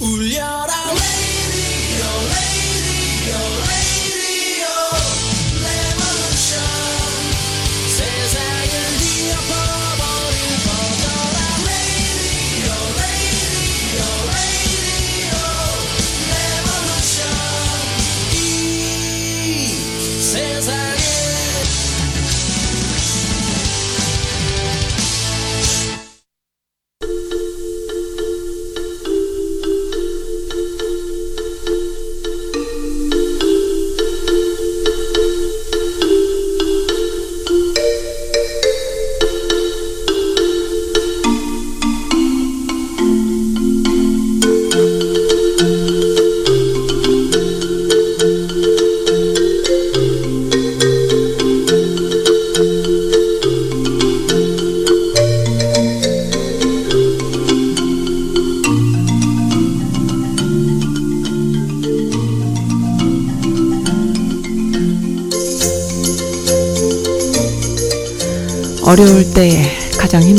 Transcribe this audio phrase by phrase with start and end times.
[0.00, 0.65] 울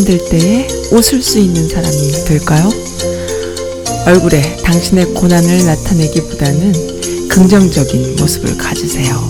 [0.08, 2.69] 힘들 때에 웃을 수 있는 사람이 될까요?
[4.05, 9.30] 얼굴에 당신의 고난을 나타내기보다는 긍정적인 모습을 가지세요.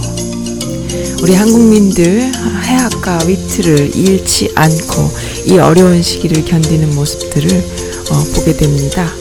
[1.24, 2.32] 우리 한국민들
[2.64, 5.12] 해학과 위트를 잃지 않고
[5.48, 7.50] 이 어려운 시기를 견디는 모습들을
[8.12, 9.12] 어, 보게 됩니다.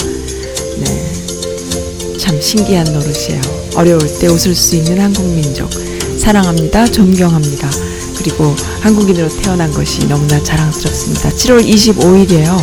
[0.79, 2.19] 네.
[2.19, 3.41] 참 신기한 노릇이에요.
[3.77, 5.71] 어려울 때 웃을 수 있는 한국민족.
[6.19, 6.87] 사랑합니다.
[6.87, 7.86] 존경합니다.
[8.27, 11.31] 그리고 한국인으로 태어난 것이 너무나 자랑스럽습니다.
[11.31, 12.59] 7월 25일이에요.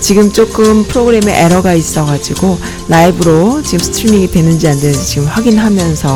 [0.00, 6.08] 지금 조금 프로그램에 에러가 있어가지고 라이브로 지금 스트리밍이 되는지 안 되는지 지금 확인하면서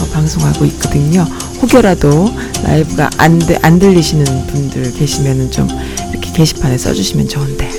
[0.00, 1.28] 어, 방송하고 있거든요.
[1.62, 2.34] 혹여라도
[2.64, 5.68] 라이브가 안, 들- 안 들리시는 분들 계시면은 좀
[6.10, 7.70] 이렇게 게시판에 써주시면 좋은데.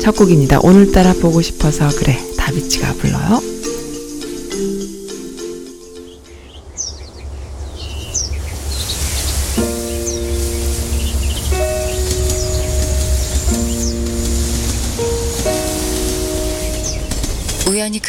[0.00, 0.60] 첫 곡입니다.
[0.62, 2.18] 오늘따라 보고 싶어서 그래.
[2.38, 3.42] 다비치가 불러요.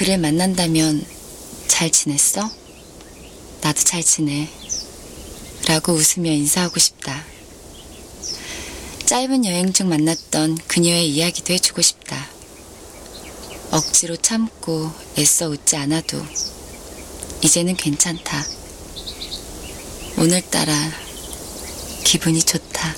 [0.09, 1.06] 그를 만난다면
[1.68, 2.50] 잘 지냈어?
[3.62, 4.50] 나도 잘 지내.
[5.68, 7.24] 라고 웃으며 인사하고 싶다.
[9.06, 12.28] 짧은 여행 중 만났던 그녀의 이야기도 해주고 싶다.
[13.69, 16.19] 억지로 참고 애써 웃지 않아도
[17.44, 18.48] 이제는 괜찮다.
[20.18, 20.74] 오늘따라
[22.03, 22.96] 기분이 좋다.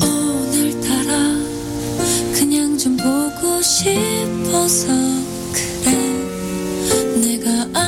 [0.00, 1.18] 오늘따라
[2.32, 4.86] 그냥 좀 보고 싶어서
[5.52, 6.19] 그래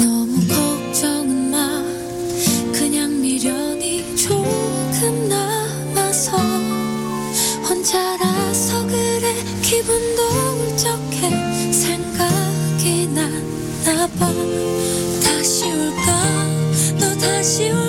[0.00, 1.84] 너무 걱정은 마.
[2.72, 6.36] 그냥 미련이 조금 남아서
[7.68, 10.22] 혼자라서 그래 기분도
[10.62, 14.32] 울적해 생각이 나나 봐.
[15.22, 16.24] 다시 올까?
[16.98, 17.83] 너 다시 올까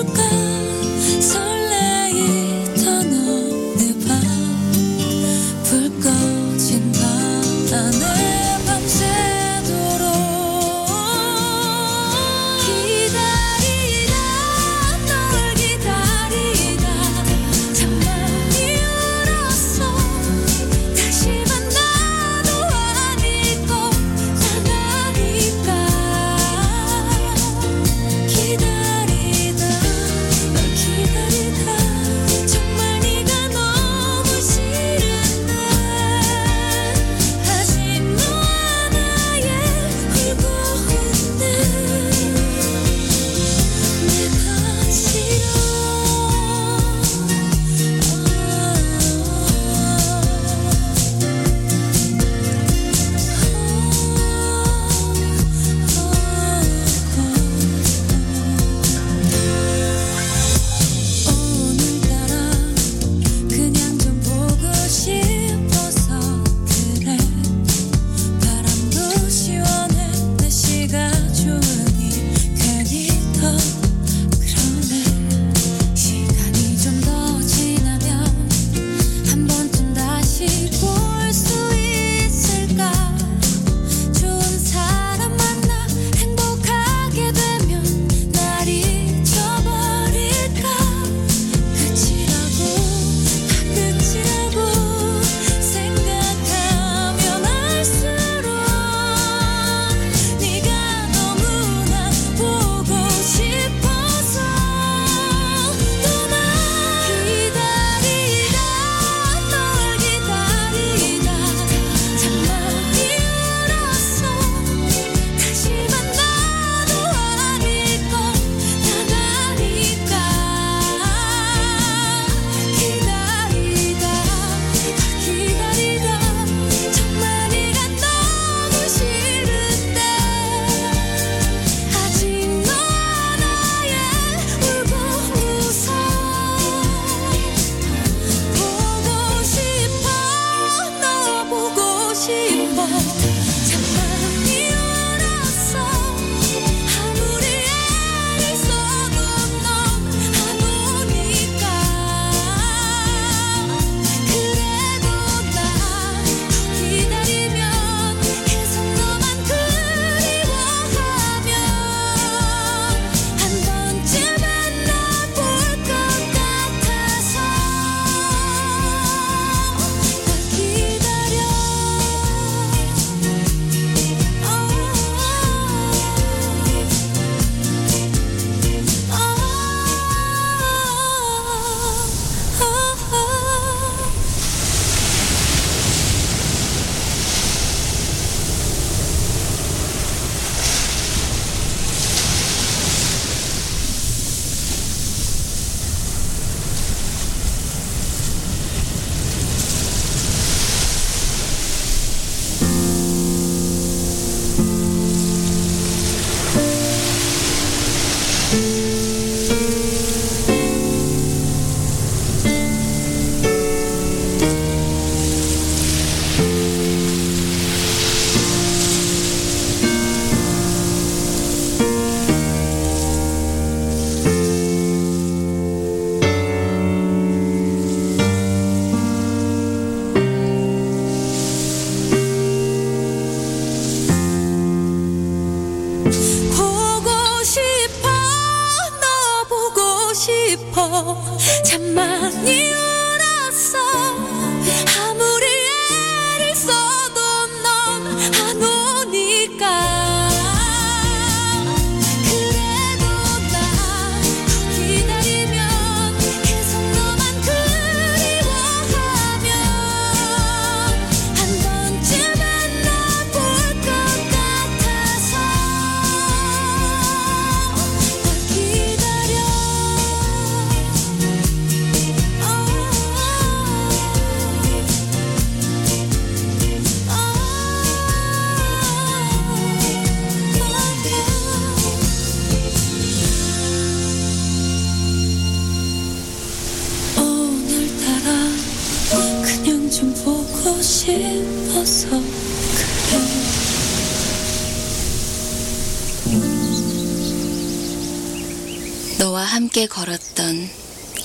[299.20, 300.70] 너와 함께 걸었던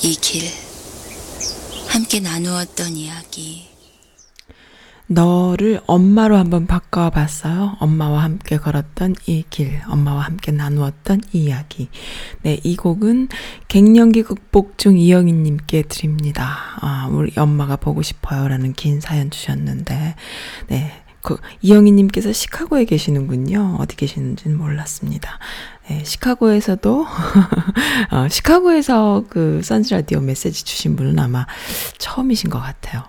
[0.02, 0.50] 이 길,
[1.88, 3.69] 함께 나누었던 이야기.
[5.12, 7.78] 너를 엄마로 한번 바꿔봤어요.
[7.80, 11.88] 엄마와 함께 걸었던 이 길, 엄마와 함께 나누었던 이 이야기.
[12.42, 13.26] 네, 이 곡은
[13.66, 16.58] 갱년기 극복 중 이영희님께 드립니다.
[16.80, 20.14] 아, 우리 엄마가 보고 싶어요라는 긴 사연 주셨는데,
[20.68, 21.02] 네.
[21.22, 23.78] 그, 이영희님께서 시카고에 계시는군요.
[23.80, 25.40] 어디 계시는지는 몰랐습니다.
[25.88, 27.06] 네, 시카고에서도,
[28.12, 31.46] 어, 시카고에서 그 선즈 라디오 메시지 주신 분은 아마
[31.98, 33.02] 처음이신 것 같아요.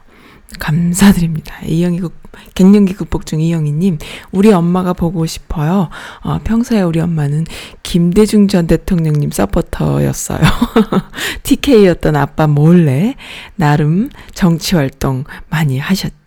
[0.59, 1.55] 감사드립니다.
[1.65, 2.21] 이영희 극,
[2.53, 3.97] 갱년기 극복 중 이영희님,
[4.31, 5.89] 우리 엄마가 보고 싶어요.
[6.21, 7.45] 어, 평소에 우리 엄마는
[7.83, 10.41] 김대중 전 대통령님 서포터였어요.
[11.43, 13.15] TK였던 아빠 몰래
[13.55, 16.20] 나름 정치 활동 많이 하셨죠.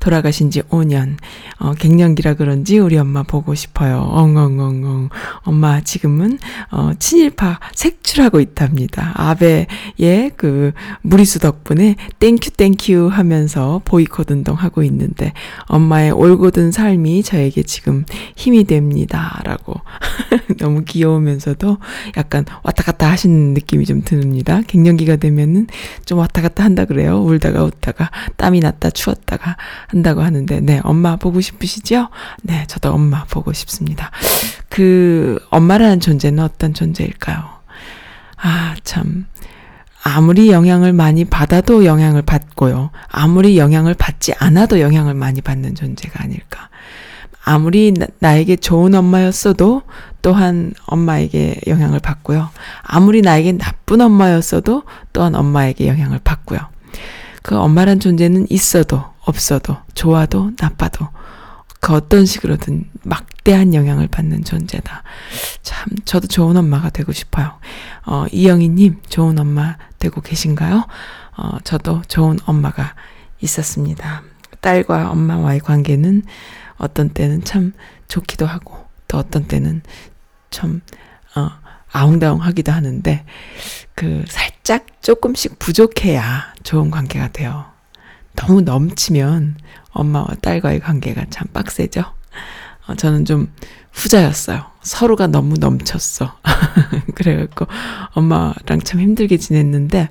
[0.00, 1.16] 돌아가신 지 5년.
[1.58, 3.98] 어, 갱년기라 그런지 우리 엄마 보고 싶어요.
[3.98, 5.10] 엉엉엉엉.
[5.42, 6.38] 엄마 지금은
[6.70, 9.12] 어, 친일파 색출하고 있답니다.
[9.14, 15.32] 아베의 그 무리수 덕분에 thank you thank you 하면서 보이콧 운동하고 있는데
[15.66, 18.04] 엄마의 올곧은 삶이 저에게 지금
[18.36, 19.40] 힘이 됩니다.
[19.44, 19.74] 라고.
[20.58, 21.78] 너무 귀여우면서도
[22.16, 24.62] 약간 왔다 갔다 하시는 느낌이 좀 듭니다.
[24.66, 25.66] 갱년기가 되면은
[26.04, 27.22] 좀 왔다 갔다 한다 그래요.
[27.22, 29.56] 울다가 웃다가 땀이 났다 추웠다 가
[29.86, 32.08] 한다고 하는데 네, 엄마 보고 싶으시죠?
[32.42, 34.10] 네, 저도 엄마 보고 싶습니다.
[34.68, 37.44] 그 엄마라는 존재는 어떤 존재일까요?
[38.38, 39.26] 아, 참.
[40.02, 42.90] 아무리 영향을 많이 받아도 영향을 받고요.
[43.08, 46.68] 아무리 영향을 받지 않아도 영향을 많이 받는 존재가 아닐까.
[47.44, 49.82] 아무리 나, 나에게 좋은 엄마였어도
[50.22, 52.50] 또한 엄마에게 영향을 받고요.
[52.82, 56.60] 아무리 나에게 나쁜 엄마였어도 또한 엄마에게 영향을 받고요.
[57.42, 61.06] 그 엄마란 존재는 있어도 없어도 좋아도 나빠도
[61.80, 65.02] 그 어떤 식으로든 막대한 영향을 받는 존재다.
[65.62, 67.58] 참, 저도 좋은 엄마가 되고 싶어요.
[68.04, 70.86] 어, 이영희님, 좋은 엄마 되고 계신가요?
[71.36, 72.94] 어, 저도 좋은 엄마가
[73.40, 74.22] 있었습니다.
[74.60, 76.24] 딸과 엄마와의 관계는
[76.78, 77.74] 어떤 때는 참
[78.08, 79.82] 좋기도 하고, 또 어떤 때는
[80.50, 80.80] 참,
[81.36, 81.50] 어,
[81.92, 83.24] 아웅다웅 하기도 하는데,
[83.94, 87.77] 그, 살짝 조금씩 부족해야 좋은 관계가 돼요.
[88.38, 89.56] 너무 넘치면
[89.90, 92.04] 엄마와 딸과의 관계가 참 빡세죠.
[92.86, 93.52] 어, 저는 좀
[93.92, 94.64] 후자였어요.
[94.80, 96.38] 서로가 너무 넘쳤어.
[97.16, 97.66] 그래갖고
[98.12, 100.08] 엄마랑 참 힘들게 지냈는데,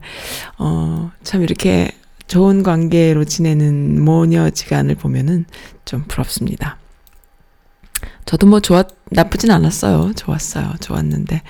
[0.57, 1.91] 어, 참 이렇게
[2.27, 5.45] 좋은 관계로 지내는 모녀 지간을 보면은
[5.85, 6.77] 좀 부럽습니다.
[8.25, 10.11] 저도 뭐 좋았, 나쁘진 않았어요.
[10.15, 10.73] 좋았어요.
[10.81, 11.43] 좋았는데,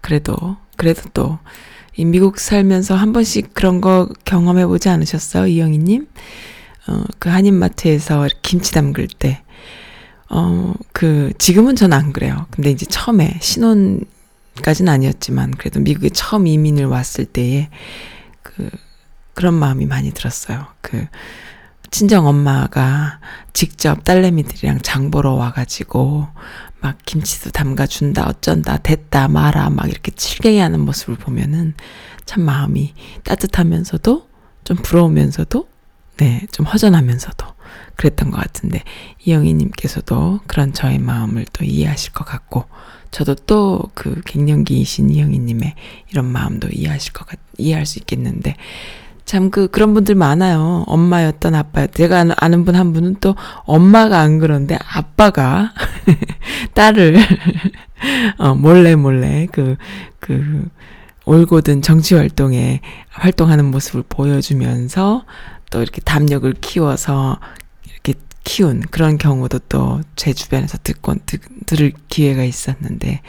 [0.00, 1.42] 그래도, 그래도 또, 이
[1.98, 5.46] 미국 살면서 한 번씩 그런 거 경험해 보지 않으셨어요?
[5.46, 6.08] 이영희님?
[6.88, 9.42] 어, 그 한인마트에서 김치 담글 때,
[10.28, 12.46] 어, 그, 지금은 전 안 그래요.
[12.50, 17.68] 근데 이제 처음에, 신혼까지는 아니었지만, 그래도 미국에 처음 이민을 왔을 때에,
[18.42, 18.68] 그,
[19.34, 20.66] 그런 마음이 많이 들었어요.
[20.80, 21.06] 그,
[21.90, 23.20] 친정 엄마가
[23.52, 26.26] 직접 딸내미들이랑 장 보러 와가지고,
[26.84, 31.72] 막 김치도 담가준다, 어쩐다, 됐다, 마라, 막 이렇게 칠갱이 하는 모습을 보면은
[32.26, 34.28] 참 마음이 따뜻하면서도
[34.64, 35.66] 좀 부러우면서도
[36.18, 37.46] 네, 좀 허전하면서도
[37.96, 38.82] 그랬던 것 같은데
[39.24, 42.66] 이영희님께서도 그런 저의 마음을 또 이해하실 것 같고
[43.10, 45.74] 저도 또 그 갱년기이신 이영희님의
[46.10, 48.56] 이런 마음도 이해하실 것 같, 이해할 수 있겠는데
[49.24, 50.84] 참 그 그런 분들 많아요.
[50.86, 51.86] 엄마였던 아빠.
[51.86, 55.72] 제가 아는- 분 한 분은 또 엄마가 안 그런데 아빠가
[56.74, 57.16] 딸을
[58.38, 60.68] 어 몰래 몰래 그그
[61.24, 65.24] 올곧은 정치 활동에 활동하는 모습을 보여주면서
[65.70, 67.38] 또 이렇게 담력을 키워서
[67.90, 68.14] 이렇게
[68.44, 73.20] 키운 그런 경우도 또 제 주변에서 듣곤 듣, 들을 기회가 있었는데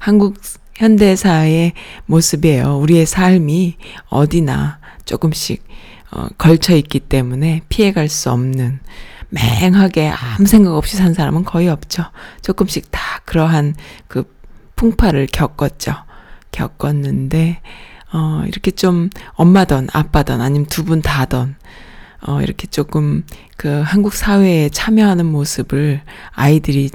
[0.00, 0.36] 한국
[0.76, 1.72] 현대사의
[2.06, 2.78] 모습이에요.
[2.78, 3.76] 우리의 삶이
[4.08, 5.64] 어디나 조금씩
[6.10, 8.80] 어, 걸쳐 있기 때문에 피해갈 수 없는
[9.30, 12.04] 맹하게 아무 생각 없이 산 사람은 거의 없죠.
[12.42, 13.74] 조금씩 다 그러한
[14.06, 14.32] 그
[14.76, 15.94] 풍파를 겪었죠.
[16.52, 17.60] 겪었는데
[18.12, 21.56] 어 이렇게 좀 엄마던 아빠던 아니면 두 분 다던
[22.26, 23.24] 어 이렇게 조금
[23.56, 26.00] 그 한국 사회에 참여하는 모습을
[26.30, 26.90] 아이들이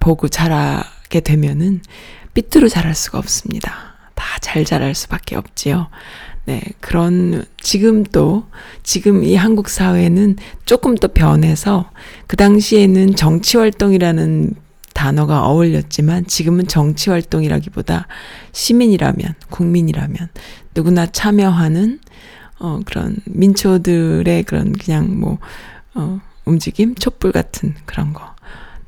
[0.00, 1.80] 보고 자라게 되면은
[2.38, 3.72] 삐뚤어 자랄 수가 없습니다.
[4.14, 5.88] 다 잘 자랄 수밖에 없지요.
[6.44, 8.46] 네, 그런 지금 또
[8.82, 11.90] 지금 이 한국 사회는 조금 더 변해서
[12.26, 14.54] 그 당시에는 정치 활동이라는
[14.94, 18.06] 단어가 어울렸지만 지금은 정치 활동이라기보다
[18.52, 20.28] 시민이라면 국민이라면
[20.74, 21.98] 누구나 참여하는
[22.60, 25.38] 어 그런 민초들의 그런 그냥 뭐
[25.94, 28.37] 어, 움직임 촛불 같은 그런 거.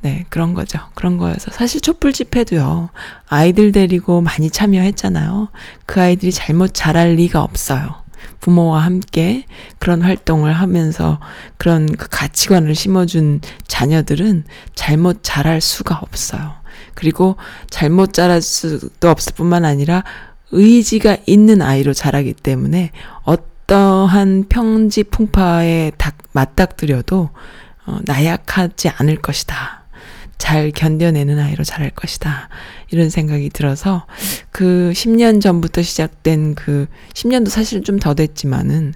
[0.02, 0.78] 네, 그런 거죠.
[0.95, 2.88] 그런 거여서 사실 촛불 집회도요.
[3.28, 5.49] 아이들 데리고 많이 참여했잖아요.
[5.87, 8.00] 그 아이들이 잘못 자랄 리가 없어요.
[8.40, 9.45] 부모와 함께
[9.78, 11.21] 그런 활동을 하면서
[11.59, 16.54] 그런 그 가치관을 심어준 자녀들은 잘못 자랄 수가 없어요.
[16.95, 17.37] 그리고
[17.69, 20.04] 잘못 자랄 수도 없을 뿐만 아니라
[20.50, 22.90] 의지가 있는 아이로 자라기 때문에
[23.25, 27.30] 어떠한 평지 풍파에 닥, 맞닥뜨려도
[27.87, 29.80] 어, 나약하지 않을 것이다.
[30.41, 32.49] 잘 견뎌내는 아이로 자랄 것이다.
[32.91, 34.07] 이런 생각이 들어서
[34.51, 38.95] 그 10년 전부터 시작된 그 10년도 사실 좀 더 됐지만은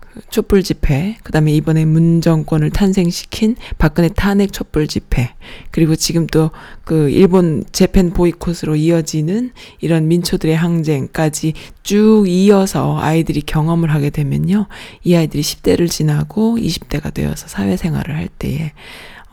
[0.00, 5.34] 그 촛불 집회, 그 다음에 이번에 문정권을 탄생시킨 박근혜 탄핵 촛불 집회,
[5.70, 6.50] 그리고 지금 또
[6.84, 14.66] 그 일본 재팬 보이콧으로 이어지는 이런 민초들의 항쟁까지 쭉 이어서 아이들이 경험을 하게 되면요.
[15.04, 18.72] 이 아이들이 10대를 지나고 20대가 되어서 사회생활을 할 때에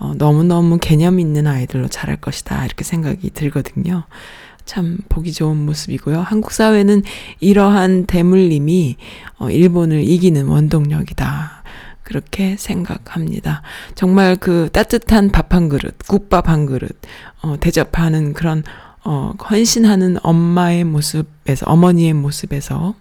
[0.04, 2.66] 어, 너무너무 개념 있는 아이들로 자랄 것이다.
[2.66, 4.04] 이렇게 생각이 들거든요.
[4.66, 6.20] 참 보기 좋은 모습이고요.
[6.22, 7.04] 한국 사회는
[7.40, 8.98] 이러한 대물림이
[9.40, 11.64] 어, 일본을 이기는 원동력이다.
[12.04, 13.62] 그렇게 생각합니다.
[13.96, 17.00] 정말 그 따뜻한 밥 한 그릇, 국밥 한 그릇,
[17.42, 18.64] 어, 대접하는 그런,
[19.06, 22.96] 어, 헌신하는 엄마의 모습에서, 어머니의 모습에서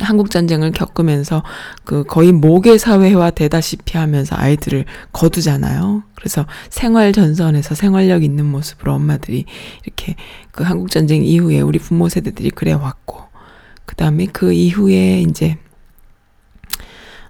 [0.00, 1.42] 한국 전쟁을 겪으면서
[1.84, 6.04] 그 거의 모계 사회화 되다시피 하면서 아이들을 거두잖아요.
[6.14, 9.44] 그래서 생활 전선에서 생활력 있는 모습으로 엄마들이
[9.84, 10.16] 이렇게
[10.50, 13.22] 그 한국 전쟁 이후에 우리 부모 세대들이 그래 왔고
[13.86, 15.58] 그다음에 그 이후에 이제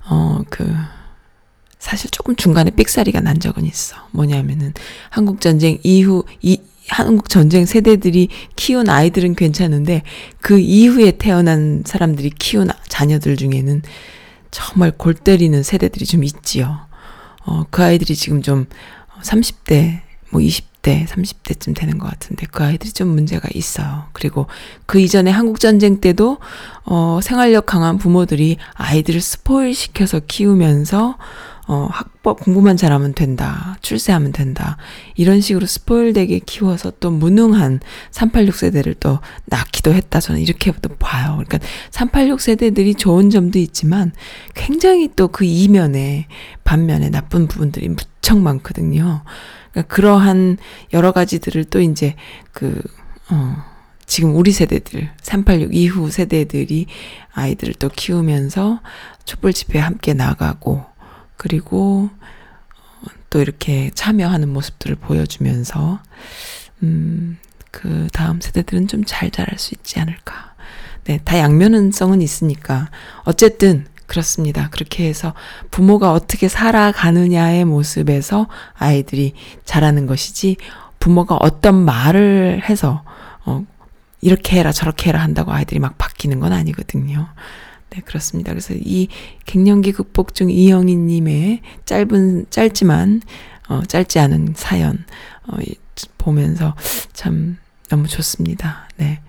[0.09, 0.71] 어 그
[1.79, 3.97] 사실 조금 중간에 삑사리가 난 적은 있어.
[4.13, 4.73] 뭐냐면은
[5.11, 6.61] 한국 전쟁 이후 이
[6.93, 10.03] 한국 전쟁 세대들이 키운 아이들은 괜찮은데
[10.41, 13.83] 그 이후에 태어난 사람들이 키운 자녀들 중에는
[14.51, 16.81] 정말 골 때리는 세대들이 좀 있지요.
[17.45, 18.67] 어, 그 아이들이 지금 좀
[19.23, 24.05] 30대, 뭐 20대, 30대쯤 되는 것 같은데 그 아이들이 좀 문제가 있어요.
[24.13, 24.47] 그리고
[24.87, 26.39] 그 이전에 한국 전쟁 때도
[26.85, 31.17] 어, 생활력 강한 부모들이 아이들을 스포일 시켜서 키우면서
[31.69, 33.77] 어, 학법 공부만 잘하면 된다.
[33.83, 34.77] 출세하면 된다.
[35.17, 40.21] 이런 식으로 스포일되게 키워서 또 무능한 386 세대를 또 낳기도 했다.
[40.21, 41.43] 저는 이렇게 또 봐요.
[41.45, 41.59] 그러니까
[41.91, 44.13] 386 세대들이 좋은 점도 있지만
[44.55, 46.27] 굉장히 또 그 이면에
[46.63, 49.25] 반면에 나쁜 부분들이 무척 많거든요.
[49.73, 50.59] 그러니까 그러한
[50.93, 52.15] 여러 가지들을 또 이제
[52.53, 52.81] 그,
[53.31, 53.57] 어,
[54.07, 56.87] 지금 우리 세대들, 386 이후 세대들이
[57.33, 58.81] 아이들을 또 키우면서
[59.25, 60.85] 촛불 집회에 함께 나가고,
[61.43, 62.09] 그리고
[63.29, 65.99] 또 이렇게 참여하는 모습들을 보여주면서
[66.85, 67.37] 음,
[67.73, 70.55] 그 다음 세대들은 좀 잘 자랄 수 있지 않을까.
[71.03, 72.91] 네, 다 양면성은 있으니까
[73.25, 74.69] 어쨌든 그렇습니다.
[74.71, 75.35] 그렇게 해서
[75.73, 79.35] 부모가 어떻게 살아가느냐의 모습에서 아이들이
[79.65, 80.59] 자라는 것이지
[81.01, 83.03] 부모가 어떤 말을 해서
[83.45, 83.65] 어
[84.21, 87.27] 이렇게 해라 저렇게 해라 한다고 아이들이 막 바뀌는 건 아니거든요.
[87.93, 88.53] 네, 그렇습니다.
[88.53, 89.09] 그래서 이
[89.45, 93.21] 갱년기 극복 중 이영희님의 짧은, 짧지만,
[93.69, 95.05] 어, 짧지 않은 사연,
[95.47, 95.75] 어, 이,
[96.17, 96.75] 보면서
[97.13, 97.59] 참
[97.91, 98.89] 너무 좋습니다.
[98.97, 99.21] 네.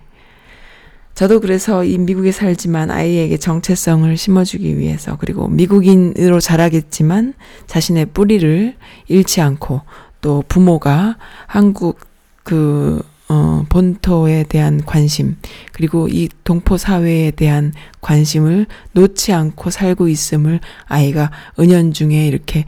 [1.13, 7.33] 저도 그래서 이 미국에 살지만 아이에게 정체성을 심어주기 위해서 그리고 미국인으로 자라겠지만
[7.67, 8.75] 자신의 뿌리를
[9.07, 9.81] 잃지 않고
[10.21, 11.99] 또 부모가 한국
[12.43, 13.03] 그
[13.33, 15.37] 어, 본토에 대한 관심,
[15.71, 22.65] 그리고 이 동포 사회에 대한 관심을 놓지 않고 살고 있음을 아이가 은연중에 이렇게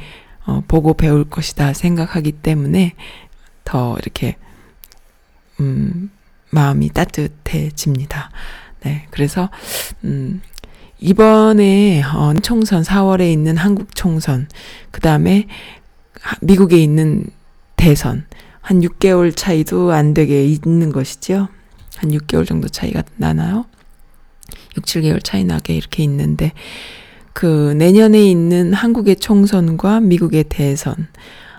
[0.48, 2.96] 어, 보고 배울 것이다 생각하기 때문에
[3.64, 4.38] 더 이렇게,
[5.60, 6.10] 음,
[6.50, 8.32] 마음이 따뜻해집니다.
[8.82, 9.06] 네.
[9.12, 9.52] 그래서,
[10.04, 10.42] 음,
[11.00, 14.48] 이번에, 어, 총선, 4월에 있는 한국 총선,
[14.90, 15.48] 그 다음에
[16.42, 17.28] 미국에 있는
[17.76, 18.26] 대선,
[18.66, 21.50] 한 6개월 차이도 안 되게 있는 것이죠.
[21.98, 23.66] 한 6개월 정도 차이가 나나요?
[24.76, 26.52] 6, 7개월 차이 나게 이렇게 있는데
[27.32, 30.96] 그 내년에 있는 한국의 총선과 미국의 대선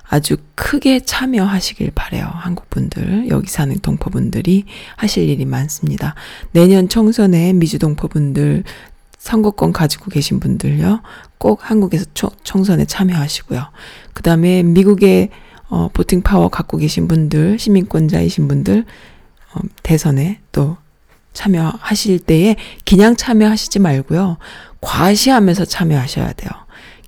[0.08, 2.28] 아주 크게 참여하시길 바래요.
[2.28, 4.64] 한국 분들, 여기 사는 동포분들이
[4.96, 6.16] 하실 일이 많습니다.
[6.50, 8.64] 내년 총선에 미주 동포분들
[9.16, 11.02] 선거권 가지고 계신 분들요.
[11.38, 13.62] 꼭 한국에서 초, 총선에 참여하시고요.
[14.12, 15.30] 그 다음에 미국의
[15.68, 18.84] 어, 보팅 파워 갖고 계신 분들, 시민권자이신 분들,
[19.54, 20.76] 어, 대선에 또
[21.32, 24.38] 참여하실 때에 그냥 참여하시지 말고요.
[24.80, 26.50] 과시하면서 참여하셔야 돼요.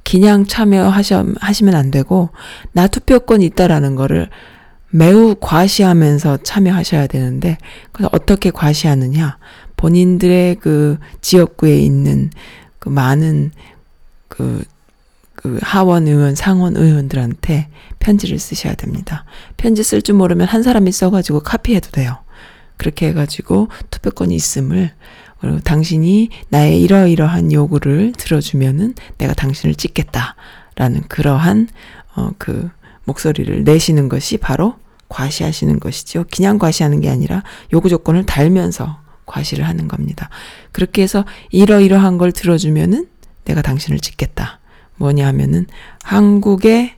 [0.04, 2.30] 그냥 참여하시면 안 되고,
[2.72, 4.28] 나 투표권 있다라는 거를
[4.90, 7.58] 매우 과시하면서 참여하셔야 되는데,
[7.92, 9.38] 그래서 어떻게 과시하느냐.
[9.76, 12.30] 본인들의 그 지역구에 있는
[12.78, 13.52] 그 많은
[14.28, 14.64] 그,
[15.48, 19.24] 그 하원 의원, 상원 의원들한테 편지를 쓰셔야 됩니다.
[19.56, 22.18] 편지 쓸 줄 모르면 한 사람이 써가지고 카피해도 돼요.
[22.76, 24.92] 그렇게 해가지고 투표권이 있음을
[25.40, 31.68] 그리고 당신이 나의 이러이러한 요구를 들어주면은 내가 당신을 찍겠다라는 그러한
[32.16, 32.70] 어 그
[33.08, 34.76] 목소리를 내시는 것이 바로
[35.08, 36.26] 과시하시는 것이죠.
[36.30, 40.28] 그냥 과시하는 게 아니라 요구 조건을 달면서 과시를 하는 겁니다.
[40.72, 43.08] 그렇게 해서 이러이러한 걸 들어주면은
[43.44, 44.57] 내가 당신을 찍겠다.
[44.98, 45.66] 뭐냐 하면은
[46.02, 46.94] 한국의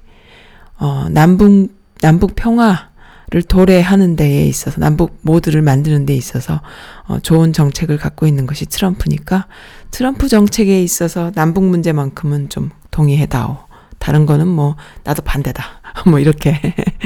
[0.78, 6.60] 어 남북 남북 평화를 도래하는 데에 있어서 남북 모두를 만드는 데 있어서
[7.06, 9.46] 어 좋은 정책을 갖고 있는 것이 트럼프니까
[9.90, 13.70] 트럼프 정책에 있어서 남북 문제만큼은 좀 동의해다오.
[13.98, 15.62] 다른 거는 뭐 나도 반대다.
[16.08, 16.58] 뭐 이렇게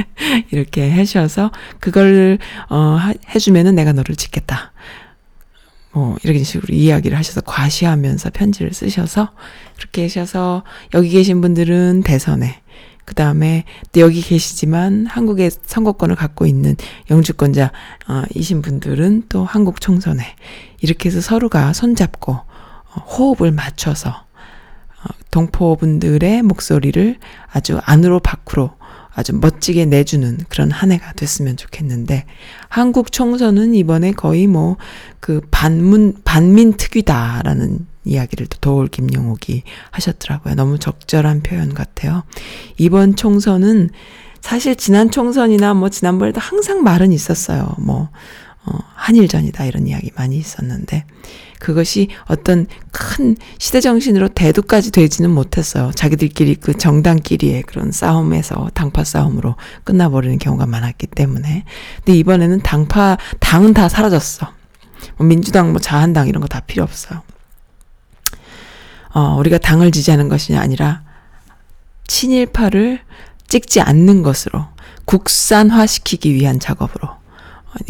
[0.52, 2.38] 이렇게 하셔서 그걸
[2.70, 2.98] 어
[3.34, 4.72] 해주면은 내가 너를 짓겠다.
[5.94, 9.30] 뭐 이런 식으로 이야기를 하셔서 과시하면서 편지를 쓰셔서
[9.76, 12.60] 그렇게 하셔서 여기 계신 분들은 대선에
[13.04, 16.74] 그 다음에 또 여기 계시지만 한국의 선거권을 갖고 있는
[17.10, 17.70] 영주권자
[18.08, 20.24] 어, 이신 분들은 또 한국 총선에
[20.80, 27.18] 이렇게 해서 서로가 손잡고 어, 호흡을 맞춰서 어, 동포분들의 목소리를
[27.52, 28.72] 아주 안으로 밖으로
[29.14, 32.26] 아주 멋지게 내주는 그런 한 해가 됐으면 좋겠는데
[32.68, 34.76] 한국 총선은 이번에 거의 뭐
[35.24, 40.54] 그 반문 반민 특위다라는 이야기를 또 도올 김용옥이 하셨더라고요.
[40.54, 42.24] 너무 적절한 표현 같아요.
[42.76, 43.88] 이번 총선은
[44.42, 47.74] 사실 지난 총선이나 뭐 지난번에도 항상 말은 있었어요.
[47.78, 48.10] 뭐
[48.66, 51.04] 어, 한일전이다 이런 이야기 많이 있었는데
[51.60, 55.92] 그것이 어떤 큰 시대 정신으로 대두까지 되지는 못했어요.
[55.94, 61.64] 자기들끼리 그 정당끼리의 그런 싸움에서 당파 싸움으로 끝나버리는 경우가 많았기 때문에.
[62.04, 64.52] 근데 이번에는 당파 당은 다 사라졌어.
[65.16, 67.22] 뭐 민주당 뭐 자한당 이런 거 다 필요 없어요.
[69.14, 71.02] 어, 우리가 당을 지지하는 것이 아니라
[72.06, 73.00] 친일파를
[73.48, 74.66] 찍지 않는 것으로
[75.04, 77.08] 국산화시키기 위한 작업으로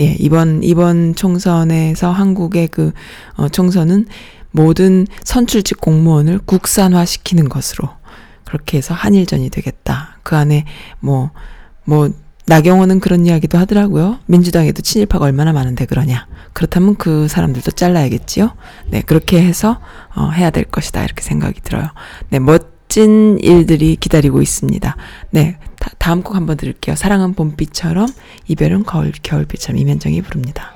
[0.01, 2.93] 예, 이번, 이번 총선에서 한국의 그,
[3.37, 4.07] 어, 총선은
[4.51, 7.89] 모든 선출직 공무원을 국산화 시키는 것으로
[8.45, 10.19] 그렇게 해서 한일전이 되겠다.
[10.23, 10.65] 그 안에
[11.01, 11.31] 뭐,
[11.85, 12.11] 뭐,
[12.47, 14.19] 나경원은 그런 이야기도 하더라고요.
[14.27, 16.27] 민주당에도 친일파가 얼마나 많은데 그러냐.
[16.53, 18.53] 그렇다면 그 사람들도 잘라야겠지요.
[18.91, 19.81] 네, 그렇게 해서,
[20.15, 21.03] 어, 해야 될 것이다.
[21.03, 21.89] 이렇게 생각이 들어요.
[22.29, 24.95] 네, 멋진 일들이 기다리고 있습니다.
[25.31, 26.97] 네, 다, 다음 곡 한번 들을게요.
[26.97, 28.09] 사랑은 봄비처럼,
[28.49, 30.75] 이별은 거울, 겨울비처럼 이면정이 부릅니다.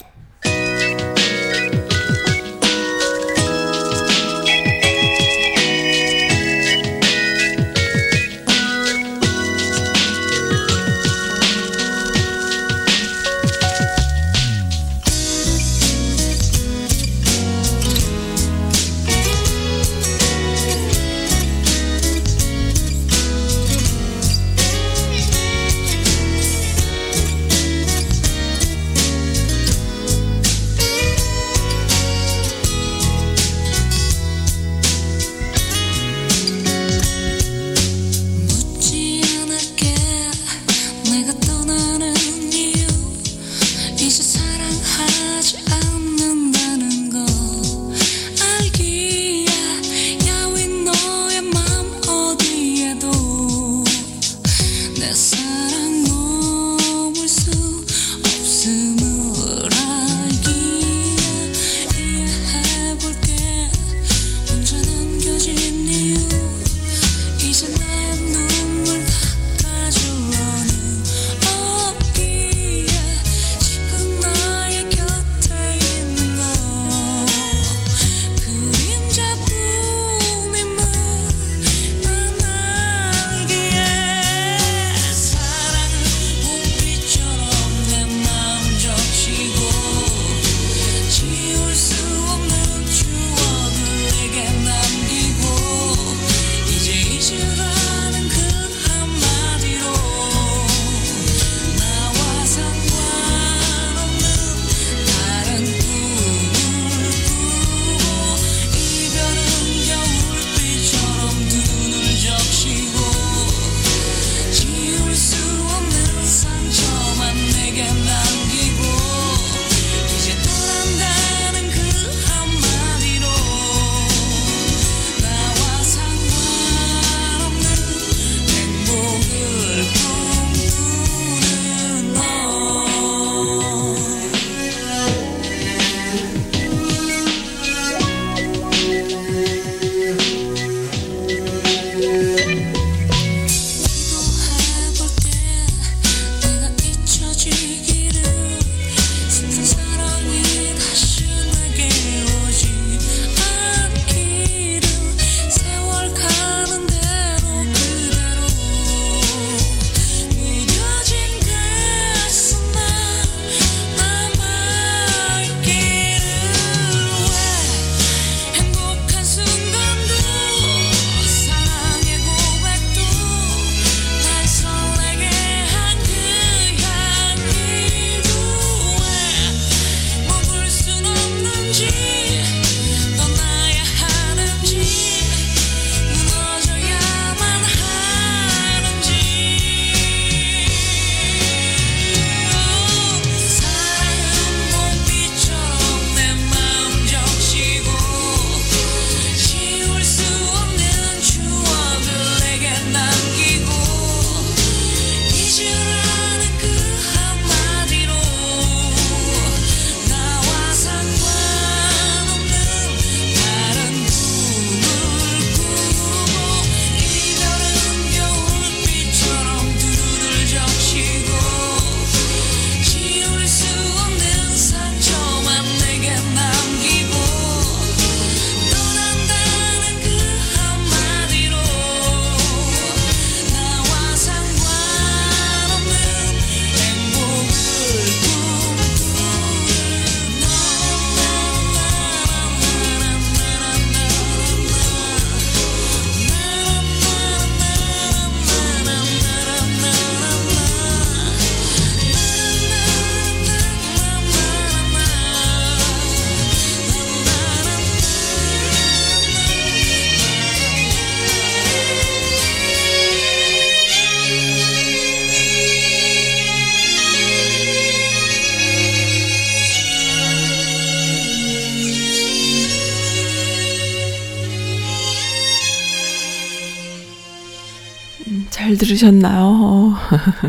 [278.99, 279.95] 들으셨나요?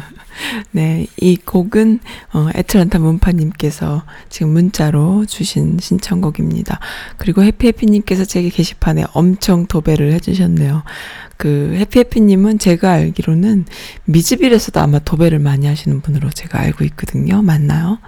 [0.72, 2.00] 네, 이 곡은
[2.34, 6.80] 어, 애틀란타 문파님께서 지금 문자로 주신 신청곡입니다.
[7.18, 10.84] 그리고 해피해피님께서 제게 게시판에 엄청 도배를 해주셨네요.
[11.38, 13.66] 그 해피해피님은 제가 알기로는
[14.06, 17.42] 미즈빌에서도 아마 도배를 많이 하시는 분으로 제가 알고 있거든요.
[17.42, 18.00] 맞나요?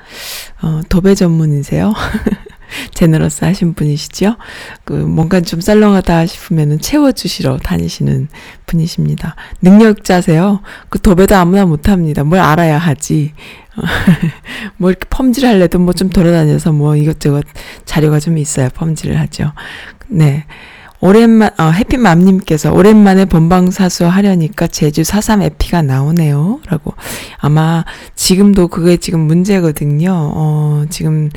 [0.61, 1.93] 어, 도배 전문이세요?
[2.93, 4.35] 제너러스 하신 분이시죠?
[4.83, 8.27] 그, 뭔가 좀 썰렁하다 싶으면은 채워주시러 다니시는
[8.65, 9.35] 분이십니다.
[9.61, 10.61] 능력자세요?
[10.89, 12.23] 그 도배도 아무나 못합니다.
[12.23, 13.33] 뭘 알아야 하지.
[14.77, 17.45] 뭐 이렇게 펌질 할래도 뭐 좀 돌아다녀서 뭐 이것저것
[17.85, 19.53] 자료가 좀 있어야 펌질을 하죠.
[20.07, 20.45] 네.
[20.99, 26.59] 오랜만, 어, 해피맘님께서 오랜만에 본방사수 하려니까 제주 4.3 에피가 나오네요.
[26.67, 26.93] 라고.
[27.39, 27.83] 아마
[28.15, 30.11] 지금도 그게 지금 문제거든요.
[30.11, 31.29] 어, 지금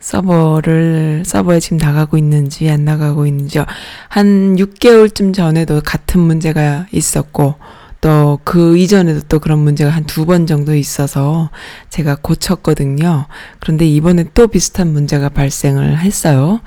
[0.00, 3.58] 서버를, 서버에 지금 나가고 있는지 안 나가고 있는지
[4.08, 7.54] 한 6개월쯤 전에도 같은 문제가 있었고
[8.00, 11.50] 또 그 이전에도 또 그런 문제가 한 두 번 정도 있어서
[11.90, 13.26] 제가 고쳤거든요.
[13.60, 16.60] 그런데 이번에 또 비슷한 문제가 발생을 했어요.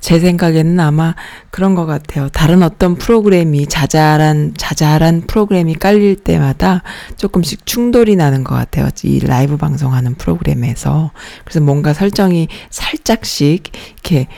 [0.00, 1.14] 제 생각에는 아마
[1.50, 2.28] 그런 것 같아요.
[2.28, 6.82] 다른 어떤 프로그램이 자잘한, 자잘한 프로그램이 깔릴 때마다
[7.16, 8.88] 조금씩 충돌이 나는 것 같아요.
[9.02, 11.10] 이 라이브 방송하는 프로그램에서.
[11.44, 14.28] 그래서 뭔가 설정이 살짝씩 이렇게,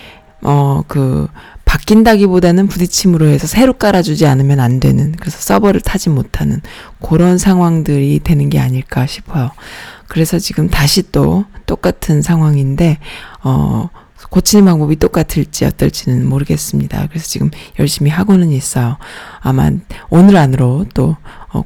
[0.43, 1.29] 어, 그,
[1.69, 6.63] 바뀐다기보다는 부딪힘으로 해서 새로 깔아주지 않으면 안 되는, 그래서 서버를 타지 못하는
[7.07, 9.51] 그런 상황들이 되는 게 아닐까 싶어요.
[10.09, 12.99] 그래서 지금 다시 또 똑같은 상황인데,
[13.45, 13.91] 어,
[14.31, 17.07] 고치는 방법이 똑같을지 어떨지는 모르겠습니다.
[17.09, 18.97] 그래서 지금 열심히 하고는 있어요.
[19.41, 19.71] 아마
[20.11, 21.17] 오늘 안으로 또 어,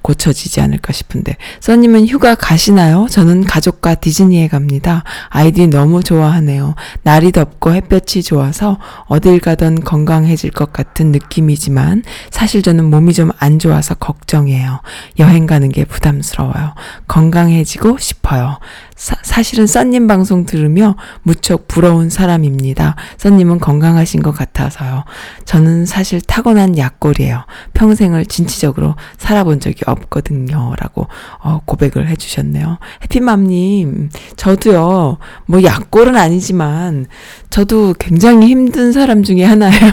[0.03, 1.37] 고쳐지지 않을까 싶은데.
[1.61, 3.07] 써님은 휴가 가시나요?
[3.11, 5.05] 저는 가족과 디즈니에 갑니다.
[5.29, 6.75] 아이들이 너무 좋아하네요.
[7.03, 13.59] 날이 덥고 햇볕이 좋아서 어딜 가든 건강해질 것 같은 느낌이지만 사실 저는 몸이 좀 안
[13.59, 14.81] 좋아서 걱정이에요.
[15.19, 16.75] 여행 가는 게 부담스러워요.
[17.09, 18.59] 건강해지고 싶어요.
[19.03, 22.95] 사, 사실은 써님 방송 들으며 무척 부러운 사람입니다.
[23.17, 25.03] 써님은 건강하신 것 같아서요.
[25.45, 27.45] 저는 사실 타고난 약골이에요.
[27.75, 30.75] 평생을 진취적으로 살아본 적이 없거든요.
[30.79, 31.09] 라고
[31.43, 32.79] 어, 고백을 해주셨네요.
[33.03, 37.07] 해피맘님, 저도요, 뭐 약골은 아니지만,
[37.51, 39.93] 저도 굉장히 힘든 사람 중에 하나예요.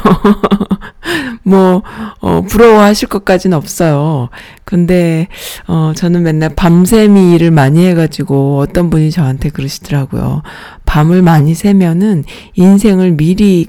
[1.41, 1.82] 뭐,
[2.22, 4.30] 어, 부러워하실 것까지는 없어요.
[4.65, 5.28] 근데,
[5.67, 10.43] 어, 저는 맨날 밤샘이 일을 많이 해가지고 어떤 분이 저한테 그러시더라고요.
[10.85, 12.23] 밤을 많이 새면은
[12.55, 13.67] 인생을 미리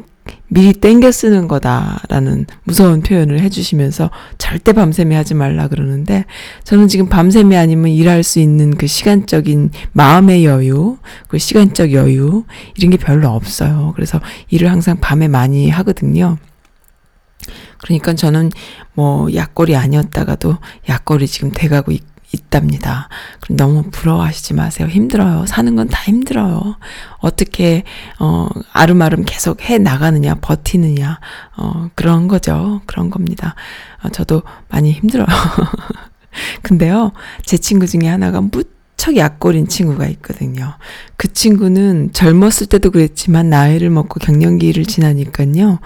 [0.49, 6.25] 미리 땡겨 쓰는 거다라는 무서운 표현을 해주시면서 절대 밤샘이 하지 말라 그러는데
[6.65, 12.45] 저는 지금 밤샘이 아니면 일할 수 있는 그 시간적인 마음의 여유, 그 시간적 여유
[12.77, 13.93] 이런 게 별로 없어요.
[13.95, 16.37] 그래서 일을 항상 밤에 많이 하거든요.
[17.79, 18.51] 그러니까 저는
[18.95, 23.09] 뭐 약골이 아니었다가도 약골이 지금 돼가고 있, 있답니다.
[23.41, 24.89] 그럼 너무 부러워하시지 마세요.
[24.89, 25.47] 힘들어요.
[25.47, 26.77] 사는 건 다 힘들어요.
[27.19, 27.83] 어떻게,
[28.19, 31.19] 어, 아름아름 계속 해 나가느냐, 버티느냐,
[31.57, 32.81] 어, 그런 거죠.
[32.87, 33.55] 그런 겁니다.
[34.03, 35.27] 어, 저도 많이 힘들어요.
[36.63, 37.13] 근데요,
[37.45, 40.75] 제 친구 중에 하나가 무척 약골인 친구가 있거든요.
[41.17, 45.81] 그 친구는 젊었을 때도 그랬지만 나이를 먹고 경년기를 지나니까요,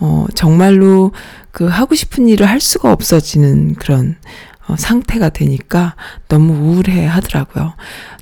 [0.00, 1.12] 어, 정말로
[1.50, 5.94] 그 하고 싶은 일을 할 수가 없어지는 그런 어, 상태가 되니까
[6.28, 7.74] 너무 우울해 하더라고요.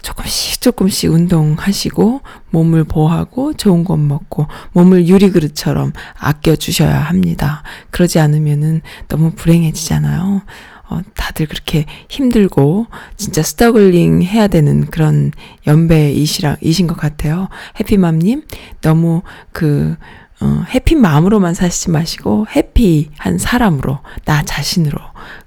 [0.03, 7.63] 조금씩 조금씩 운동하시고 몸을 보호하고 좋은 것 먹고 몸을 유리그릇처럼 아껴 주셔야 합니다.
[7.91, 10.43] 그러지 않으면은 너무 불행해지잖아요.
[10.91, 15.33] 어, 다들 그렇게 힘들고 진짜 스터글링 해야 되는 그런
[15.67, 17.49] 연배이시라 이신 것 같아요.
[17.79, 18.45] 해피맘님
[18.81, 19.97] 너무 그
[20.41, 24.99] 어, 해피 마음으로만 사시지 마시고 해피한 사람으로 나 자신으로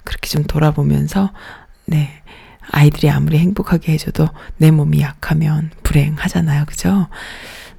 [0.04, 1.32] 그렇게 좀 돌아보면서
[1.86, 2.10] 네
[2.70, 4.28] 아이들이 아무리 행복하게 해줘도
[4.58, 7.08] 내 몸이 약하면 불행하잖아요, 그죠?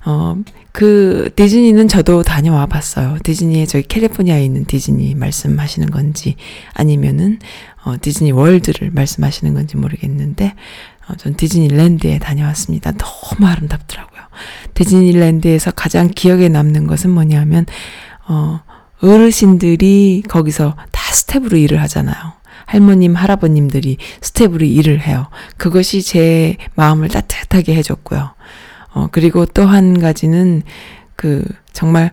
[0.05, 0.37] 어,
[0.72, 3.18] 그 디즈니는 저도 다녀와 봤어요.
[3.22, 6.37] 디즈니에 저기 캘리포니아에 있는 디즈니 말씀하시는 건지
[6.75, 7.38] 아니면은
[7.85, 10.55] 어, 디즈니 월드를 말씀하시는 건지 모르겠는데
[11.09, 12.92] 어, 전 디즈니랜드에 다녀왔습니다.
[12.92, 14.12] 너무 아름답더라고요.
[14.75, 17.66] 디즈니랜드에서 가장 기억에 남는 것은 뭐냐면
[18.29, 18.61] 어,
[19.01, 22.16] 어르신들이 거기서 다 스태프로 일을 하잖아요.
[22.66, 25.27] 할머님, 할아버님들이 스태프로 일을 해요.
[25.57, 28.31] 그것이 제 마음을 따뜻하게 해줬고요.
[28.95, 30.62] 어, 그리고 또 한 가지는
[31.16, 32.11] 그 정말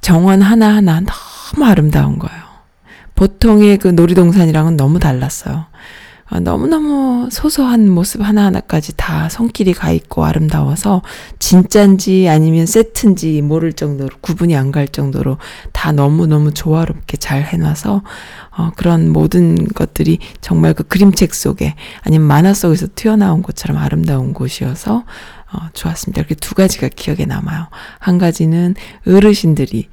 [0.00, 2.42] 정원 하나하나 너무 아름다운 거예요.
[3.14, 5.66] 보통의 그 놀이동산이랑은 너무 달랐어요.
[6.30, 11.02] 어, 너무너무 소소한 모습 하나하나까지 다 손길이 가 있고 아름다워서
[11.38, 15.38] 진짠지 아니면 세트인지 모를 정도로 구분이 안 갈 정도로
[15.72, 18.02] 다 너무너무 조화롭게 잘 해놔서
[18.56, 25.04] 어, 그런 모든 것들이 정말 그 그림책 속에 아니면 만화 속에서 튀어나온 것처럼 아름다운 곳이어서
[25.52, 26.20] 어, 좋았습니다.
[26.20, 27.68] 이렇게 두 가지가 기억에 남아요.
[28.00, 28.74] 한 가지는
[29.06, 29.88] 어르신들이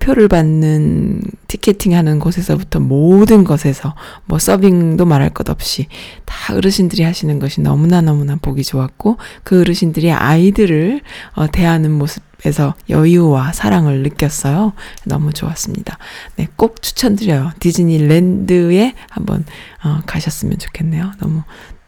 [0.00, 3.94] 표를 받는 티켓팅 하는 곳에서부터 모든 것에서
[4.26, 5.86] 뭐 서빙도 말할 것 없이
[6.26, 11.00] 다 어르신들이 하시는 것이 너무나 너무나 보기 좋았고 그 어르신들이 아이들을
[11.34, 14.74] 어, 대하는 모습에서 여유와 사랑을 느꼈어요.
[15.06, 15.96] 너무 좋았습니다.
[16.36, 17.52] 네, 꼭 추천드려요.
[17.58, 19.44] 디즈니랜드에 한번
[19.82, 21.12] 어, 가셨으면 좋겠네요.
[21.18, 21.42] 너무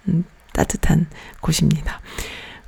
[0.09, 1.07] 음, 따뜻한
[1.41, 2.01] 곳입니다.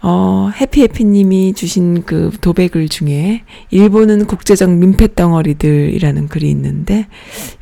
[0.03, 7.07] 어, 해피해피님이 주신 그 도배글 중에 일본은 국제적 민폐 덩어리들이라는 글이 있는데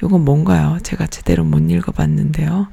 [0.03, 0.79] 요건 뭔가요?
[0.83, 2.69] 제가 제대로 못 읽어봤는데요.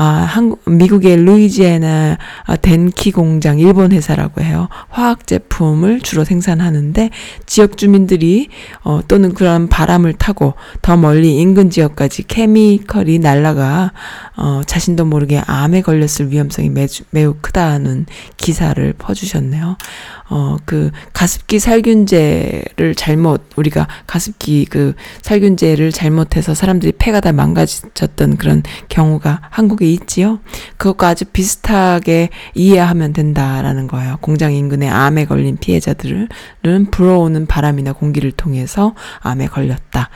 [0.00, 4.68] 아, 한국, 미국의 루이지애나 아, 덴키 공장 일본 회사라고 해요.
[4.90, 7.10] 화학 제품을 주로 생산하는데
[7.46, 8.46] 지역 주민들이
[8.84, 13.92] 어, 또는 그런 바람을 타고 더 멀리 인근 지역까지 케미컬이 날라가
[14.40, 19.76] 어, 자신도 모르게 암에 걸렸을 위험성이 매주, 매우 크다는 기사를 퍼주셨네요.
[20.30, 28.62] 어, 그 가습기 살균제를 잘못 우리가 가습기 그 살균제를 잘못해서 사람들이 폐가 다 망가졌던 그런
[28.88, 30.38] 경우가 한국에 있지요.
[30.76, 34.18] 그것과 아주 비슷하게 이해하면 된다라는 거예요.
[34.20, 36.28] 공장 인근에 암에 걸린 피해자들은
[36.92, 40.10] 불어오는 바람이나 공기를 통해서 암에 걸렸다.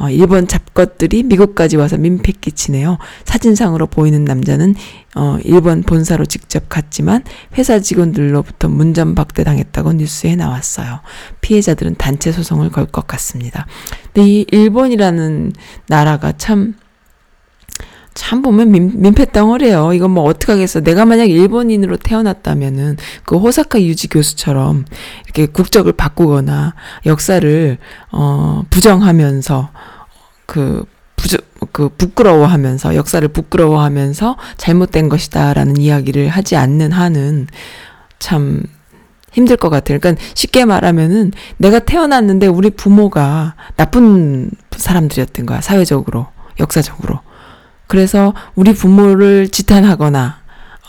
[0.00, 2.98] 어, 일본 잡것들이 미국까지 와서 민폐 끼치네요.
[3.24, 4.74] 사진상 으로 보이는 남자는
[5.14, 7.22] 어, 일본 본사로 직접 갔지만
[7.56, 11.00] 회사 직원들로부터 문전박대 당했다고 뉴스에 나왔어요.
[11.40, 13.66] 피해자들은 단체 소송을 걸 것 같습니다.
[14.12, 15.52] 근데 이 일본이라는
[15.88, 16.74] 나라가 참,
[18.14, 19.92] 참 보면 민, 민폐 덩어리예요.
[19.92, 20.80] 이거 뭐 어떡하겠어.
[20.80, 24.86] 내가 만약 일본인으로 태어났다면은 그 호사카 유지 교수처럼
[25.24, 26.74] 이렇게 국적을 바꾸거나
[27.06, 27.78] 역사를
[28.10, 29.70] 어 부정하면서
[30.46, 30.84] 그
[31.16, 31.38] 부정
[31.72, 37.48] 그 부끄러워하면서 역사를 부끄러워하면서 잘못된 것이다라는 이야기를 하지 않는 한은
[38.18, 38.62] 참
[39.32, 39.98] 힘들 것 같아요.
[39.98, 45.60] 그러니까 쉽게 말하면은 내가 태어났는데 우리 부모가 나쁜 사람들이었던 거야.
[45.60, 46.28] 사회적으로,
[46.60, 47.20] 역사적으로.
[47.86, 50.38] 그래서 우리 부모를 지탄하거나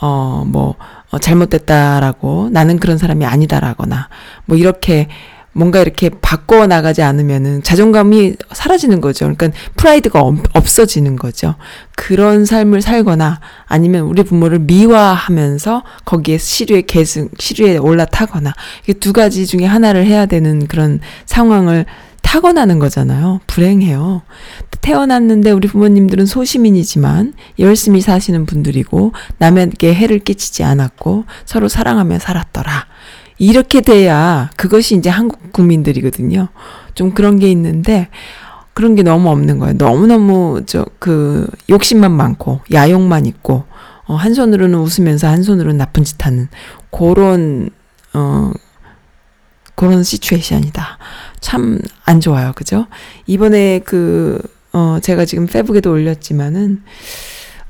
[0.00, 0.76] 어뭐
[1.10, 4.08] 어, 잘못됐다라고 나는 그런 사람이 아니다라거나
[4.46, 5.08] 뭐 이렇게
[5.52, 9.24] 뭔가 이렇게 바꿔 나가지 않으면은 자존감이 사라지는 거죠.
[9.34, 11.56] 그러니까 프라이드가 없- 없어지는 거죠.
[11.96, 18.52] 그런 삶을 살거나 아니면 우리 부모를 미화하면서 거기에 시류에 계승, 시류에 올라타거나
[18.84, 21.84] 이게 두 가지 중에 하나를 해야 되는 그런 상황을
[22.22, 23.40] 타고나는 거잖아요.
[23.48, 24.22] 불행해요.
[24.82, 32.86] 태어났는데 우리 부모님들은 소시민이지만 열심히 사시는 분들이고 남에게 해를 끼치지 않았고 서로 사랑하며 살았더라.
[33.40, 36.48] 이렇게 돼야 그것이 이제 한국 국민들이거든요.
[36.94, 38.08] 좀 그런 게 있는데
[38.74, 39.74] 그런 게 너무 없는 거예요.
[39.78, 43.64] 너무너무 저 그 욕심만 많고 야욕만 있고
[44.04, 46.48] 어, 한 손으로는 웃으면서 한 손으로는 나쁜 짓 하는
[46.90, 47.70] 그런
[48.12, 48.52] 어
[49.74, 50.98] 그런 시츄에이션이다.
[51.40, 52.52] 참 안 좋아요.
[52.54, 52.86] 그죠?
[53.26, 54.38] 이번에 그,
[54.72, 56.82] 어, 제가 지금 페북에도 올렸지만은,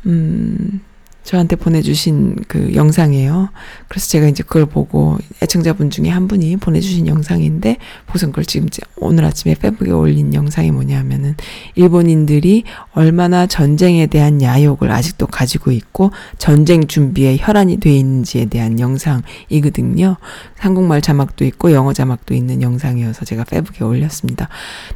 [0.07, 0.81] 음,
[1.23, 3.51] 저한테 보내주신 그 영상이에요.
[3.89, 9.25] 그래서 제가 이제 그걸 보고 애청자분 중에 한 분이 보내주신 영상인데, 보선 그걸 지금 오늘
[9.25, 11.37] 아침에 페북에 올린 영상이 뭐냐면은,
[11.75, 20.17] 일본인들이 얼마나 전쟁에 대한 야욕을 아직도 가지고 있고, 전쟁 준비에 혈안이 돼 있는지에 대한 영상이거든요.
[20.59, 24.49] 한국말 자막도 있고 영어 자막도 있는 영상이어서 제가 페북에 올렸습니다.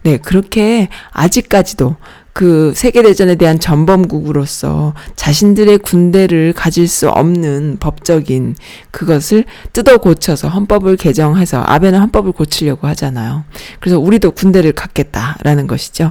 [0.02, 1.96] 네, 그렇게 아직까지도
[2.34, 8.56] 그 세계대전에 대한 전범국으로서 자신들의 군대를 가질 수 없는 법적인
[8.90, 13.44] 그것을 뜯어 고쳐서 헌법을 개정해서 아베는 헌법을 고치려고 하잖아요.
[13.78, 16.10] 그래서 우리도 군대를 갖겠다라는 것이죠.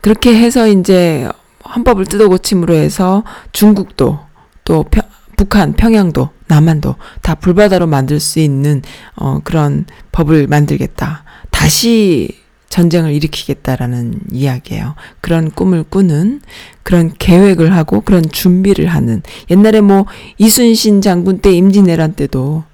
[0.00, 1.28] 그렇게 해서 이제
[1.74, 4.20] 헌법을 뜯어 고침으로 해서 중국도
[4.64, 5.02] 또 평-
[5.36, 8.82] 북한, 평양도, 남한도 다 불바다로 만들 수 있는
[9.16, 11.24] 어 그런 법을 만들겠다.
[11.50, 12.41] 다시
[12.72, 14.94] 전쟁을 일으키겠다라는 이야기예요.
[15.20, 16.40] 그런 꿈을 꾸는
[16.82, 20.06] 그런 계획을 하고 그런 준비를 하는 옛날에 뭐
[20.38, 22.64] 이순신 장군 때 임진왜란 때도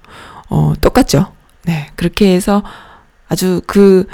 [0.49, 1.33] 어 똑같죠.
[1.65, 1.87] 네.
[1.97, 2.63] 그렇게 해서
[3.27, 4.07] 아주 그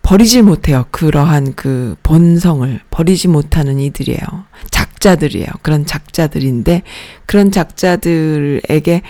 [0.00, 0.86] 버리질 못해요.
[0.92, 4.22] 그러한 그 본성을 버리지 못하는 이들이에요.
[4.70, 5.48] 작자들이에요.
[5.60, 6.84] 그런 작자들인데
[7.26, 9.02] 그런 작자들에게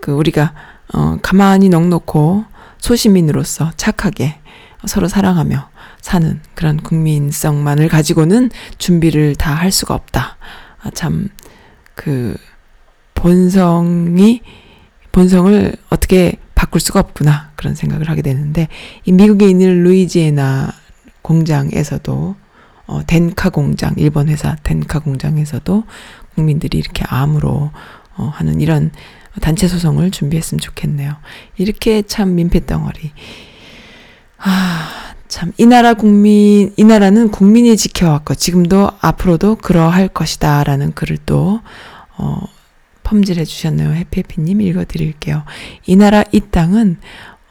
[0.00, 0.54] 그 우리가
[0.94, 2.46] 어 가만히 넉넉고
[2.78, 4.38] 소시민으로서 착하게
[4.86, 5.70] 서로 사랑하며
[6.00, 10.36] 사는 그런 국민성만을 가지고는 준비를 다 할 수가 없다.
[10.82, 11.28] 아, 참,
[11.94, 12.36] 그,
[13.14, 14.42] 본성이,
[15.10, 17.50] 본성을 어떻게 바꿀 수가 없구나.
[17.56, 18.68] 그런 생각을 하게 되는데,
[19.04, 20.72] 이 미국에 있는 루이지애나
[21.22, 22.36] 공장에서도,
[22.86, 25.84] 어, 덴카 공장, 일본 회사 덴카 공장에서도
[26.34, 27.72] 국민들이 이렇게 암으로,
[28.16, 28.92] 어, 하는 이런
[29.40, 31.16] 단체 소송을 준비했으면 좋겠네요.
[31.56, 33.12] 이렇게 참 민폐 덩어리.
[34.38, 40.64] 아, 참, 이 나라 국민, 이 나라는 국민이 지켜왔고, 지금도 앞으로도 그러할 것이다.
[40.64, 41.60] 라는 글을 또,
[42.16, 42.40] 어,
[43.02, 43.92] 펌질해 주셨네요.
[43.92, 45.44] 해피해피님 읽어드릴게요.
[45.86, 46.98] 이 나라, 이 땅은,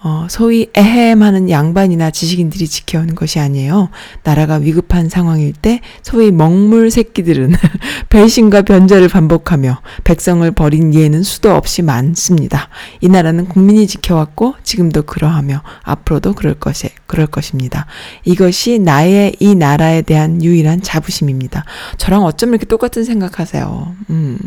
[0.09, 3.89] 어, 소위 에헴 하는 양반이나 지식인들이 지켜온 것이 아니에요.
[4.23, 7.53] 나라가 위급한 상황일 때 소위 먹물 새끼들은
[8.07, 12.69] 배신과 변절을 반복하며 백성을 버린 예는 수도 없이 많습니다.
[13.01, 17.85] 이 나라는 국민이 지켜왔고 지금도 그러하며 앞으로도 그럴 것이 그럴 것입니다.
[18.23, 21.65] 이것이 나의 이 나라에 대한 유일한 자부심입니다.
[21.97, 23.93] 저랑 어쩜 이렇게 똑같은 생각하세요.
[24.11, 24.37] 음.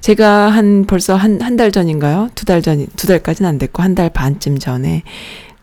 [0.00, 2.28] 제가 한 벌써 한 한 달 전인가요?
[2.34, 5.02] 두 달 전, 두 달까지는 안 됐고 한 달 반쯤 전에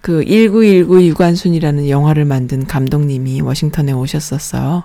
[0.01, 4.83] 그 1919 유관순이라는 영화를 만든 감독님이 워싱턴에 오셨었어요.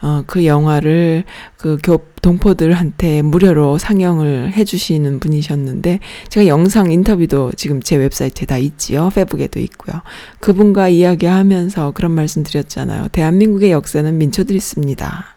[0.00, 1.24] 어, 그 영화를
[1.56, 9.10] 그 교, 동포들한테 무료로 상영을 해주시는 분이셨는데, 제가 영상 인터뷰도 지금 제 웹사이트에 다 있지요.
[9.14, 10.02] 페북에도 있고요.
[10.40, 13.08] 그분과 이야기하면서 그런 말씀 드렸잖아요.
[13.12, 15.36] 대한민국의 역사는 민초들이 씁니다.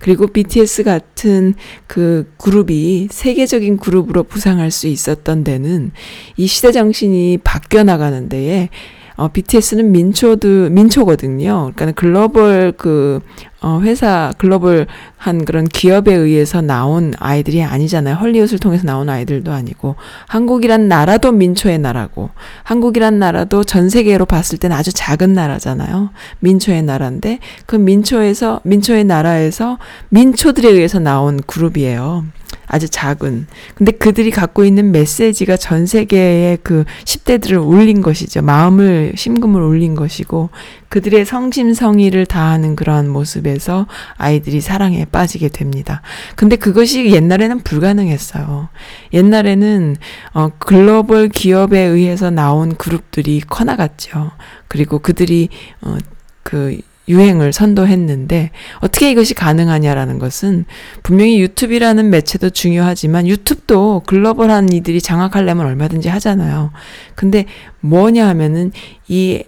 [0.00, 1.54] 그리고 BTS 같은
[1.86, 5.92] 그 그룹이 세계적인 그룹으로 부상할 수 있었던 데는
[6.36, 8.70] 이 시대 정신이 바뀌어 나가는 데에
[9.16, 11.72] 어, BTS는 민초드, 민초거든요.
[11.76, 13.20] 그러니까 글로벌 그,
[13.62, 14.86] 어, 회사, 글로벌
[15.18, 18.14] 한 그런 기업에 의해서 나온 아이들이 아니잖아요.
[18.14, 19.96] 헐리우드를 통해서 나온 아이들도 아니고.
[20.28, 22.30] 한국이란 나라도 민초의 나라고.
[22.62, 26.10] 한국이란 나라도 전 세계로 봤을 때는 아주 작은 나라잖아요.
[26.38, 32.24] 민초의 나라인데, 그 민초에서, 민초의 나라에서 민초들에 의해서 나온 그룹이에요.
[32.66, 33.46] 아주 작은.
[33.74, 38.42] 근데 그들이 갖고 있는 메시지가 전 세계의 그 10대들을 울린 것이죠.
[38.42, 40.50] 마음을, 심금을 울린 것이고,
[40.90, 43.86] 그들의 성심성의를 다하는 그러한 모습에서
[44.16, 46.02] 아이들이 사랑에 빠지게 됩니다.
[46.34, 48.68] 근데 그것이 옛날에는 불가능했어요.
[49.12, 49.96] 옛날에는,
[50.34, 54.32] 어, 글로벌 기업에 의해서 나온 그룹들이 커나갔죠.
[54.66, 55.48] 그리고 그들이,
[55.80, 55.96] 어,
[56.42, 56.78] 그,
[57.08, 60.64] 유행을 선도했는데 어떻게 이것이 가능하냐라는 것은
[61.02, 66.70] 분명히 유튜브라는 매체도 중요하지만 유튜브도 글로벌한 이들이 장악하려면 얼마든지 하잖아요.
[67.16, 67.46] 근데
[67.80, 68.70] 뭐냐 하면은
[69.08, 69.42] 이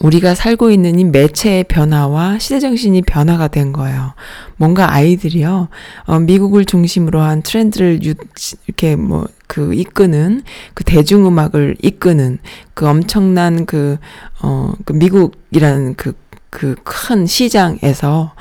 [0.00, 4.14] 우리가 살고 있는 이 매체의 변화와 시대정신이 변화가 된 거예요.
[4.56, 5.68] 뭔가 아이들이요,
[6.04, 8.14] 어, 미국을 중심으로 한 트렌드를 유,
[8.66, 10.42] 이렇게 뭐, 그 이끄는,
[10.74, 12.38] 그 대중음악을 이끄는
[12.74, 13.98] 그 엄청난 그,
[14.42, 16.14] 어, 그 미국이라는 그,
[16.50, 18.34] 그 큰 시장에서,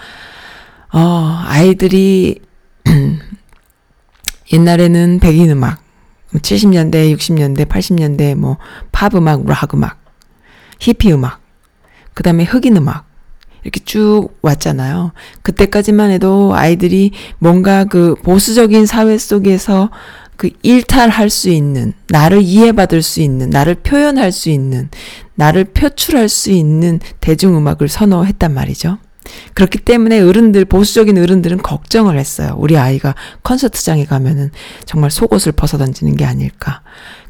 [0.92, 2.40] 어, 아이들이
[4.52, 5.84] 옛날에는 백인 음악,
[6.34, 8.58] 70년대, 60년대, 80년대 뭐,
[8.92, 9.99] 팝 음악, 락 음악,
[10.80, 11.42] 히피 음악,
[12.14, 13.06] 그 다음에 흑인 음악,
[13.64, 15.12] 이렇게 쭉 왔잖아요.
[15.42, 19.90] 그때까지만 해도 아이들이 뭔가 그 보수적인 사회 속에서
[20.38, 24.90] 그 일탈할 수 있는, 나를 이해받을 수 있는, 나를 표현할 수 있는,
[25.36, 28.98] 나를 표출할 수 있는 대중음악을 선호했단 말이죠.
[29.54, 32.56] 그렇기 때문에 어른들, 보수적인 어른들은 걱정을 했어요.
[32.58, 34.50] 우리 아이가 콘서트장에 가면은
[34.86, 36.82] 정말 속옷을 벗어던지는 게 아닐까.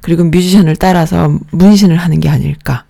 [0.02, 2.86] 그리고 뮤지션을 따라서 문신을 하는 게 아닐까.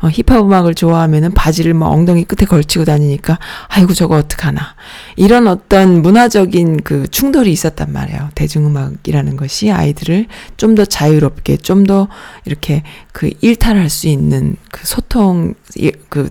[0.00, 4.74] 어, 힙합 음악을 좋아하면은 바지를 뭐 엉덩이 끝에 걸치고 다니니까 아이고 저거 어떡하나.
[5.16, 8.30] 이런 어떤 문화적인 그 충돌이 있었단 말이에요.
[8.36, 10.26] 대중음악이라는 것이 아이들을
[10.56, 12.06] 좀 더 자유롭게 좀 더
[12.44, 16.30] 이렇게 그 일탈할 수 있는 그 소통 이- 그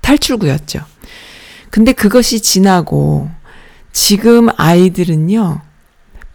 [0.00, 0.80] 탈출구였죠.
[1.70, 3.28] 근데 그것이 지나고
[3.92, 5.60] 지금 아이들은요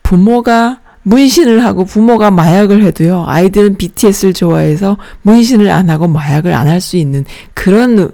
[0.04, 6.82] 부모가 문신을 하고 부모가 마약을 해도요, 아이들은 BTS를 좋아해서 문신을 안 하고 마약을 안 할
[6.82, 8.12] 수 있는 그런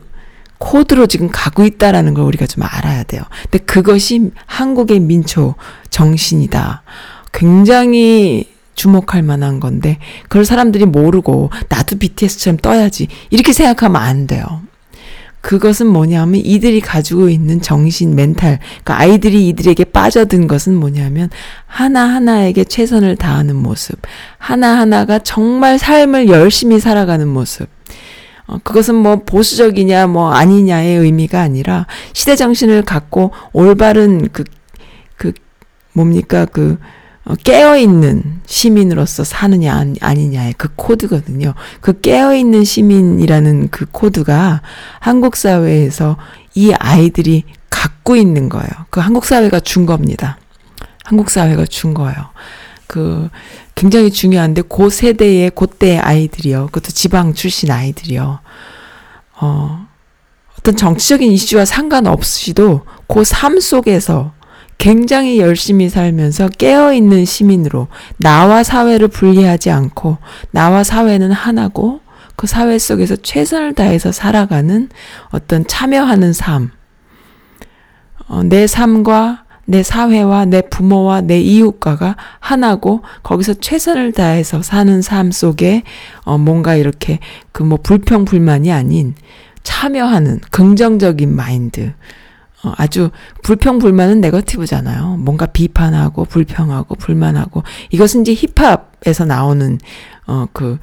[0.57, 3.21] 코드로 지금 가고 있다라는 걸 우리가 좀 알아야 돼요.
[3.49, 5.55] 근데 그것이 한국의 민초
[5.89, 6.83] 정신이다.
[7.31, 13.07] 굉장히 주목할 만한 건데, 그걸 사람들이 모르고, 나도 BTS처럼 떠야지.
[13.29, 14.61] 이렇게 생각하면 안 돼요.
[15.41, 21.29] 그것은 뭐냐면 이들이 가지고 있는 정신, 멘탈, 그러니까 아이들이 이들에게 빠져든 것은 뭐냐면
[21.65, 23.99] 하나하나에게 최선을 다하는 모습,
[24.37, 27.69] 하나하나가 정말 삶을 열심히 살아가는 모습.
[28.47, 34.43] 어, 그것은 뭐 보수적이냐 뭐 아니냐의 의미가 아니라 시대 정신을 갖고 올바른 그,
[35.17, 35.33] 그
[35.93, 36.98] 뭡니까 그 어,
[37.35, 41.53] 깨어있는 시민으로서 사느냐 아니- 아니냐의 그 코드거든요.
[41.81, 44.61] 그 깨어있는 시민이라는 그 코드가
[44.99, 46.17] 한국 사회에서
[46.55, 48.67] 이 아이들이 갖고 있는 거예요.
[48.89, 50.37] 그 한국 사회가 준 겁니다.
[51.03, 52.15] 한국 사회가 준 거예요.
[52.87, 53.29] 그
[53.75, 56.65] 굉장히 중요한데 그 세대의 그때의 아이들이요.
[56.67, 58.39] 그것도 지방 출신 아이들이요.
[59.41, 59.87] 어
[60.57, 64.33] 어떤 정치적인 이슈와 상관없이도 그삶 속에서
[64.79, 70.17] 굉장히 열심히 살면서 깨어있는 시민으로 나와 사회를 분리하지 않고
[70.51, 71.99] 나와 사회는 하나고
[72.37, 74.87] 그 사회 속에서 최선을 다해서 살아가는
[75.31, 76.71] 어떤 참여하는 삶.
[78.29, 85.31] 어, 내 삶과 내 사회와 내 부모와 내 이웃과가 하나고 거기서 최선을 다해서 사는 삶
[85.31, 85.83] 속에
[86.23, 87.19] 어, 뭔가 이렇게
[87.51, 89.13] 그 뭐 불평 불만이 아닌
[89.63, 91.91] 참여하는 긍정적인 마인드.
[92.63, 93.09] 어, 아주
[93.43, 95.17] 불평 불만은 네거티브잖아요.
[95.17, 99.79] 뭔가 비판하고 불평하고 불만하고 이것은 이제 힙합에서 나오는
[100.25, 100.79] 어그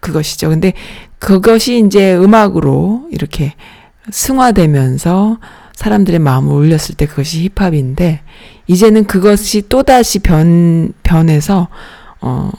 [0.00, 0.50] 그것이죠.
[0.50, 0.74] 근데
[1.18, 3.54] 그것이 이제 음악으로 이렇게
[4.10, 5.38] 승화되면서
[5.74, 8.20] 사람들의 마음을 울렸을 때 그것이 힙합인데
[8.66, 11.68] 이제는 그것이 또다시 변 변해서
[12.20, 12.50] 어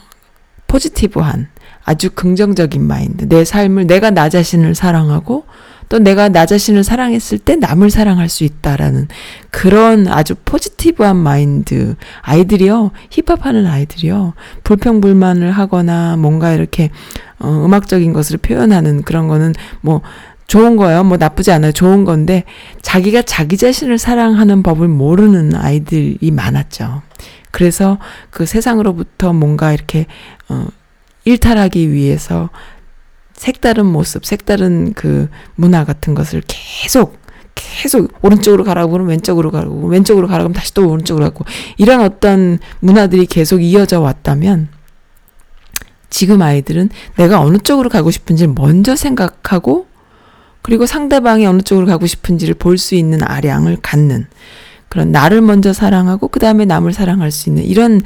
[0.66, 1.48] 포지티브한
[1.84, 5.44] 아주 긍정적인 마인드 내 삶을 내가 나 자신을 사랑하고
[5.88, 9.08] 또 내가 나 자신을 사랑했을 때 남을 사랑할 수 있다라는
[9.50, 14.34] 그런 아주 포지티브한 마인드 아이들이요 힙합하는 아이들이요
[14.64, 16.90] 불평불만을 하거나 뭔가 이렇게
[17.38, 20.02] 어, 음악적인 것을 표현하는 그런 거는 뭐
[20.46, 21.02] 좋은 거예요.
[21.02, 21.72] 뭐 나쁘지 않아요.
[21.72, 22.44] 좋은 건데
[22.82, 27.02] 자기가 자기 자신을 사랑하는 법을 모르는 아이들이 많았죠.
[27.50, 27.98] 그래서
[28.30, 30.06] 그 세상으로부터 뭔가 이렇게
[30.48, 30.66] 어
[31.24, 32.50] 일탈하기 위해서
[33.36, 37.18] 색다른 모습, 색다른 그 문화 같은 것을 계속
[37.54, 41.44] 계속 오른쪽으로 가라고 그러면 왼쪽으로 가고 왼쪽으로 가라고 하면 다시 또 오른쪽으로 가고
[41.78, 44.68] 이런 어떤 문화들이 계속 이어져 왔다면
[46.10, 49.86] 지금 아이들은 내가 어느 쪽으로 가고 싶은지 먼저 생각하고
[50.62, 54.26] 그리고 상대방이 어느 쪽으로 가고 싶은지를 볼 수 있는 아량을 갖는
[54.96, 58.00] 그런 나를 먼저 사랑하고 그 다음에 남을 사랑할 수 있는 이런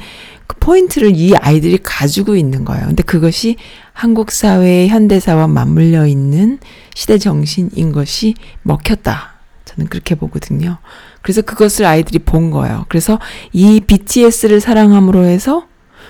[0.45, 2.85] 그 포인트를 이 아이들이 가지고 있는 거예요.
[2.85, 3.55] 근데 그것이
[3.93, 6.59] 한국 사회의 현대사와 맞물려 있는
[6.93, 9.35] 시대 정신인 것이 먹혔다.
[9.63, 10.79] 저는 그렇게 보거든요.
[11.21, 12.83] 그래서 그것을 아이들이 본 거예요.
[12.89, 13.19] 그래서
[13.53, 15.67] 이 BTS를 사랑함으로 해서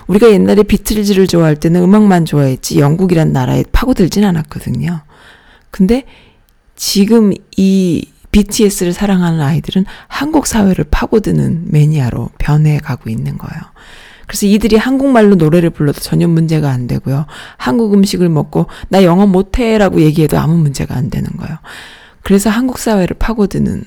[0.08, 5.02] 우리가 옛날에 비틀즈를 좋아할 때는 음악만 좋아했지 영국이란 나라에 파고들진 않았거든요.
[5.70, 6.06] 근데
[6.76, 13.62] 지금 이 BTS를 사랑하는 아이들은 한국 사회를 파고드는 매니아로 변해가고 있는 거예요.
[14.26, 17.26] 그래서 이들이 한국말로 노래를 불러도 전혀 문제가 안 되고요.
[17.58, 21.58] 한국 음식을 먹고 나 영어 못해라고 얘기해도 아무 문제가 안 되는 거예요.
[22.24, 23.84] 그래서 한국 사회를 파고드는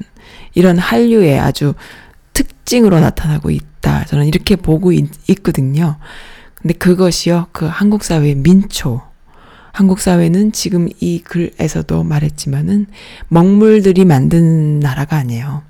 [0.52, 1.74] 이런 한류의 아주
[2.34, 4.04] 특징으로 나타나고 있다.
[4.04, 5.96] 저는 이렇게 보고 있, 있거든요.
[6.60, 9.00] 근데 그것이요, 그 한국 사회의 민초.
[9.74, 12.86] 한국 사회는 지금 이 글에서도 말했지만은
[13.26, 15.62] 먹물들이 만든 나라가 아니에요.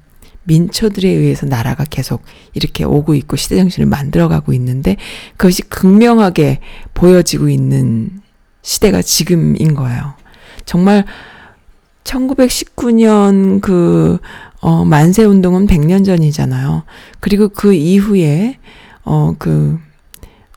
[0.42, 4.98] 민초들에 의해서 나라가 계속 이렇게 오고 있고 시대 정신을 만들어가고 있는데
[5.38, 6.60] 그것이 극명하게
[6.92, 8.20] 보여지고 있는
[8.60, 10.12] 시대가 지금인 거예요.
[10.66, 11.06] 정말
[12.04, 14.18] 1919년 그,
[14.60, 16.82] 어, 만세 운동은 100년 전이잖아요.
[17.20, 18.58] 그리고 그 이후에,
[19.02, 19.78] 어, 그,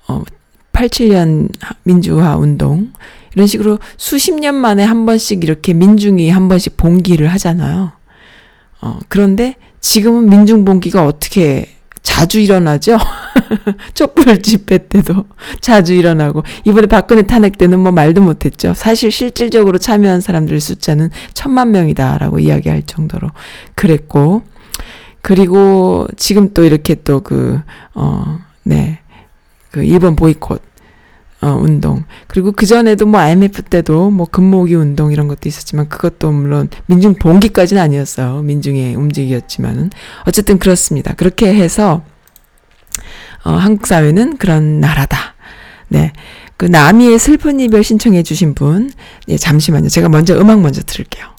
[0.09, 0.21] 어,
[0.73, 1.49] 87년
[1.83, 2.91] 민주화 운동,
[3.37, 7.91] 이런 식으로 수십 년 만에 한 번씩 이렇게 민중이 한 번씩 봉기를 하잖아요.
[8.81, 11.69] 어, 그런데 지금은 민중 봉기가 어떻게
[12.01, 12.97] 자주 일어나죠?
[13.93, 15.25] 촛불 집회 때도
[15.61, 18.73] 자주 일어나고 이번에 박근혜 탄핵 때는 뭐 말도 못했죠.
[18.73, 23.29] 사실 실질적으로 참여한 사람들의 숫자는 천만 명이다라고 이야기할 정도로
[23.75, 24.41] 그랬고
[25.21, 27.61] 그리고 지금 또 이렇게 또 그
[27.93, 30.59] 어네그 일본 보이콧
[31.41, 32.03] 어, 운동.
[32.27, 37.81] 그리고 그전에도 뭐 IMF 때도 뭐 금모으기 운동 이런 것도 있었지만 그것도 물론 민중 봉기까지는
[37.81, 38.41] 아니었어요.
[38.41, 39.91] 민중의 움직이었지만은.
[40.25, 41.13] 어쨌든 그렇습니다.
[41.13, 42.03] 그렇게 해서,
[43.43, 45.35] 어, 한국 사회는 그런 나라다.
[45.89, 46.11] 네.
[46.57, 48.91] 그 나미의 슬픈 이별 신청해 주신 분.
[49.27, 49.89] 예, 잠시만요.
[49.89, 51.36] 제가 먼저 음악 먼저 들을게요.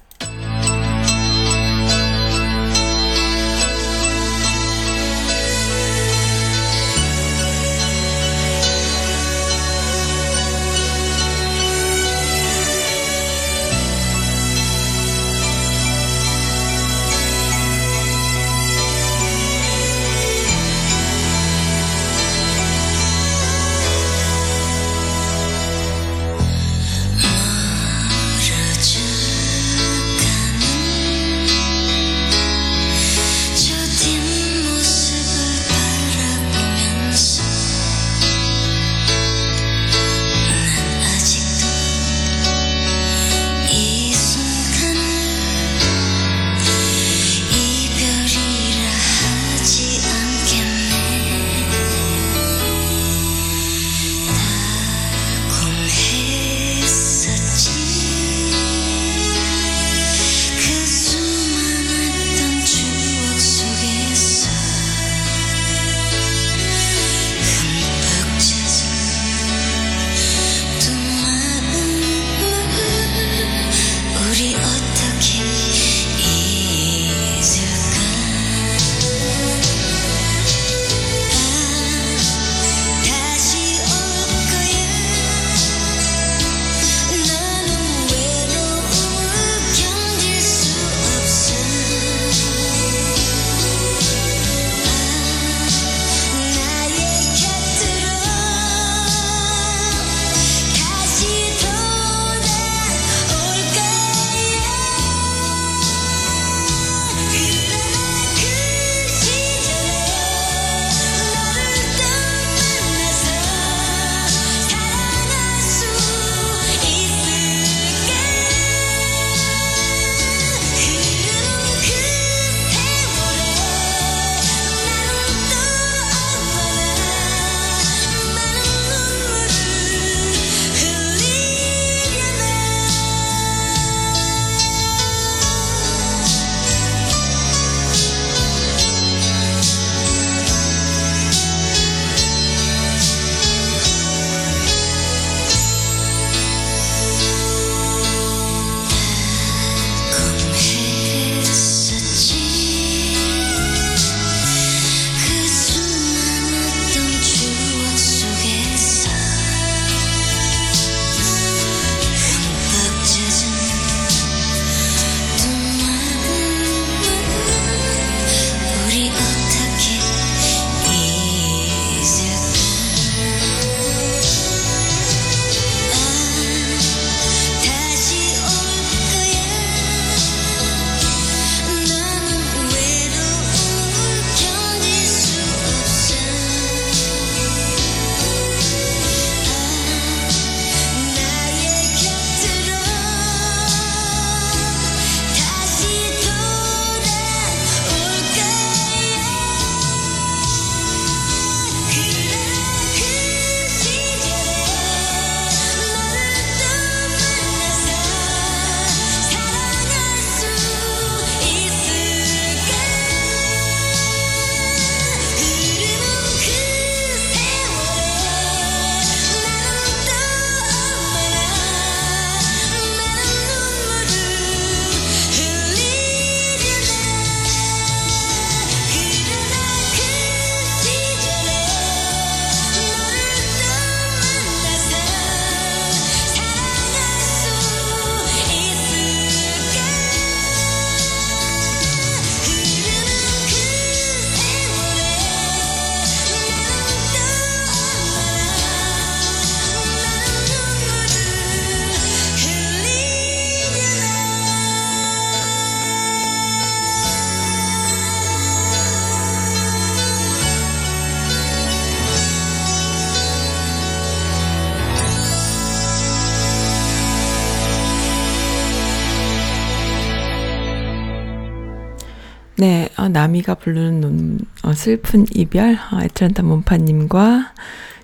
[273.29, 277.53] 나미가 부르는 눈, 어, 슬픈 이별, 어, 애틀란타 문파님과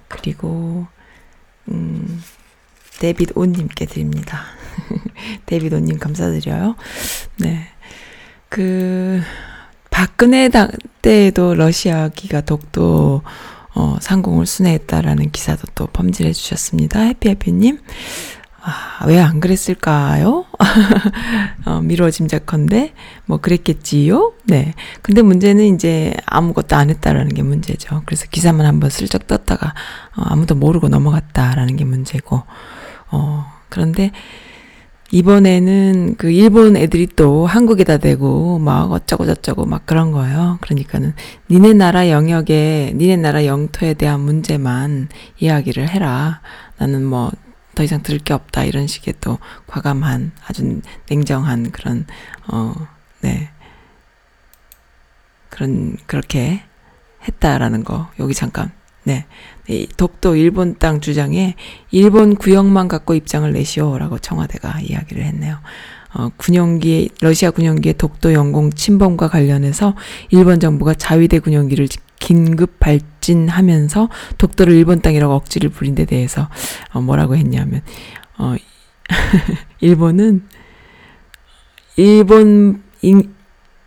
[0.09, 0.87] 그리고
[1.69, 2.23] 음,
[2.99, 4.43] 데빗 온님께 드립니다.
[5.47, 6.77] 데빗 온님 감사드려요.
[7.39, 7.67] 네,
[8.51, 9.23] 그
[9.91, 10.69] 박근혜 당
[11.01, 13.23] 때에도 러시아기가 독도
[13.75, 17.01] 어, 상공을 순회했다라는 기사도 또 펌질해 주셨습니다.
[17.01, 17.79] 해피해피님.
[18.67, 20.47] 아, 왜 안 그랬을까요?
[21.67, 22.95] 어, 미뤄 짐작컨대
[23.27, 24.33] 뭐 그랬겠지요.
[24.45, 24.73] 네.
[25.03, 28.03] 근데 문제는 이제 아무것도 안 했다라는 게 문제죠.
[28.07, 29.75] 그래서 기사만 한번 슬쩍 떴다가
[30.17, 32.43] 어, 아무도 모르고 넘어갔다라는 게 문제고.
[33.11, 34.13] 어, 그런데
[35.11, 40.59] 이번에는 그 일본 애들이 또 한국에다 대고 막 어쩌고 저쩌고 막 그런 거예요.
[40.63, 41.15] 그러니까는
[41.51, 45.09] 니네 나라 영역에 니네 나라 영토에 대한 문제만
[45.39, 46.41] 이야기를 해라.
[46.79, 47.31] 나는 뭐
[47.75, 52.07] 더 이상 들을 게 없다 이런 식의 또 과감한 아주 냉정한 그런
[52.47, 53.51] 어네
[55.51, 56.63] 그런 그렇게
[57.27, 58.73] 했다라는 거 여기 잠깐
[59.05, 59.27] 네.
[59.69, 61.55] 이 독도 일본 땅 주장에
[61.91, 65.59] 일본 구역만 갖고 입장을 내시오라고 청와대가 이야기를 했네요.
[66.15, 69.95] 어, 군용기 러시아 군용기의 독도 영공 침범과 관련해서
[70.31, 76.51] 일본 정부가 자위대 군용기를 긴급 발 진하면서 독도를 일본 땅이라고 억지를 부린 데 대해서
[76.93, 77.81] 어, 뭐라고 했냐면
[78.37, 78.55] 어,
[79.81, 80.45] 일본은
[81.97, 83.35] 일본 인,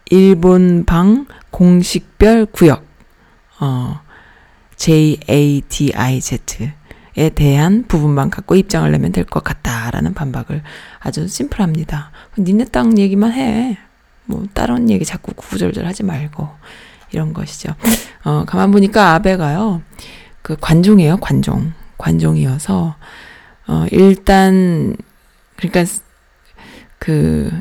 [0.09, 2.83] 일본 방 공식별 구역
[3.59, 3.99] 어
[4.77, 6.73] JADIZ에
[7.35, 10.63] 대한 부분만 갖고 입장을 내면 될 것 같다라는 반박을
[10.99, 12.11] 아주 심플합니다.
[12.39, 13.77] 니네 땅 얘기만 해.
[14.25, 16.49] 뭐 다른 얘기 자꾸 구구절절 하지 말고
[17.11, 17.73] 이런 것이죠.
[18.23, 19.81] 어 가만 보니까 아베가요.
[20.41, 21.73] 그 관종이에요, 관종.
[21.97, 22.95] 관종이어서
[23.67, 24.95] 어 일단
[25.55, 25.91] 그러니까
[26.99, 27.51] 그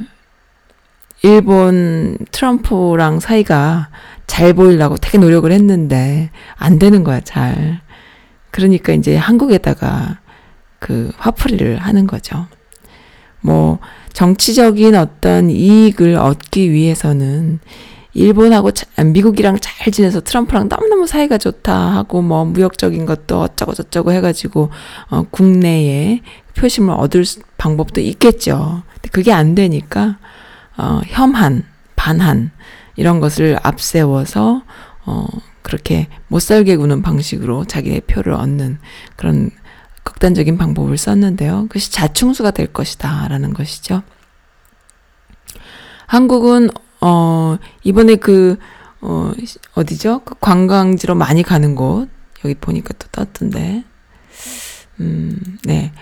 [1.22, 3.88] 일본 트럼프랑 사이가
[4.26, 7.80] 잘 보이려고 되게 노력을 했는데 안 되는 거야, 잘.
[8.50, 10.18] 그러니까 이제 한국에다가
[10.78, 12.46] 그 화풀이를 하는 거죠.
[13.40, 13.78] 뭐
[14.12, 17.60] 정치적인 어떤 이익을 얻기 위해서는
[18.16, 24.12] 일본하고 자- 미국이랑 잘 지내서 트럼프랑 너무너무 사이가 좋다 하고 뭐 무역적인 것도 어쩌고 저쩌고
[24.12, 24.70] 해가지고
[25.10, 26.22] 어 국내에
[26.54, 28.82] 표심을 얻을 수- 방법도 있겠죠.
[28.94, 30.18] 근데 그게 안 되니까
[30.78, 31.64] 어 혐한,
[31.94, 32.50] 반한
[32.96, 34.62] 이런 것을 앞세워서
[35.04, 35.26] 어
[35.62, 38.78] 그렇게 못 살게 구는 방식으로 자기의 표를 얻는
[39.16, 39.50] 그런
[40.04, 41.62] 극단적인 방법을 썼는데요.
[41.68, 44.02] 그것이 자충수가 될 것이다라는 것이죠.
[46.06, 46.70] 한국은
[47.06, 48.58] 어 이번에 그
[49.00, 49.32] 어,
[49.74, 50.22] 어디죠?
[50.24, 52.08] 그 관광지로 많이 가는 곳.
[52.44, 53.84] 여기 보니까 또 떴던데.
[55.00, 55.92] 음, 네.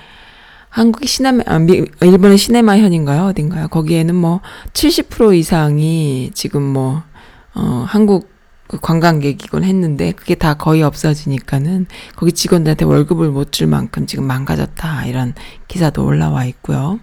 [0.71, 3.27] 한국이 시네마, 아, 미, 일본의 시네마 현인가요?
[3.27, 3.69] 어딘가요?
[3.69, 4.41] 거기에는 뭐,
[4.73, 7.03] 70% 이상이 지금 뭐,
[7.55, 8.33] 어, 한국
[8.67, 11.87] 그 관광객이곤 했는데, 그게 다 거의 없어지니까는,
[12.17, 15.07] 거기 직원들한테 월급을 못 줄 만큼 지금 망가졌다.
[15.07, 15.35] 이런
[15.69, 16.99] 기사도 올라와 있고요.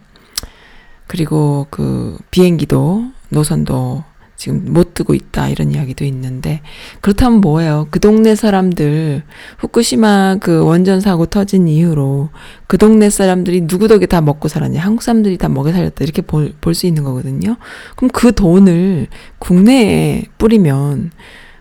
[1.07, 4.03] 그리고 그, 비행기도, 노선도
[4.35, 6.61] 지금 못 뜨고 있다 이런 이야기도 있는데
[7.01, 7.87] 그렇다면 뭐예요?
[7.91, 9.21] 그 동네 사람들
[9.59, 12.29] 후쿠시마 그 원전 사고 터진 이후로
[12.65, 14.81] 그 동네 사람들이 누구 덕에 다 먹고 살았냐?
[14.81, 17.57] 한국 사람들이 다 먹여 살렸다 이렇게 볼 수 있는 거거든요.
[17.95, 19.07] 그럼 그 돈을
[19.37, 21.11] 국내에 뿌리면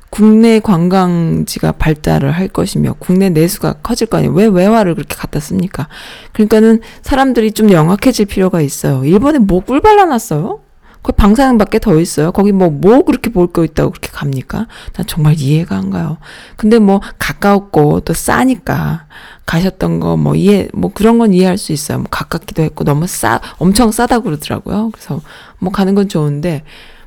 [0.08, 4.32] 국내 관광지가 발달을 할 것이며 국내 내수가 커질 거 아니에요.
[4.32, 5.86] 왜 외화를 그렇게 갖다 씁니까?
[6.32, 9.04] 그러니까는 사람들이 좀 영악해질 필요가 있어요.
[9.04, 10.60] 일본에 뭐 꿀 발라놨어요?
[11.02, 12.30] 그 방사능 밖에 더 있어요.
[12.32, 14.66] 거기 뭐, 뭐 그렇게 볼 거 있다고 그렇게 갑니까?
[14.92, 16.18] 난 정말 이해가 안 가요.
[16.56, 19.06] 근데 뭐, 가까웠고, 또 싸니까,
[19.46, 21.98] 가셨던 거, 뭐, 이해, 뭐, 그런 건 이해할 수 있어요.
[21.98, 24.90] 뭐, 가깝기도 했고, 너무 싸, 엄청 싸다고 그러더라고요.
[24.92, 25.20] 그래서,
[25.58, 26.64] 뭐, 가는 건 좋은데,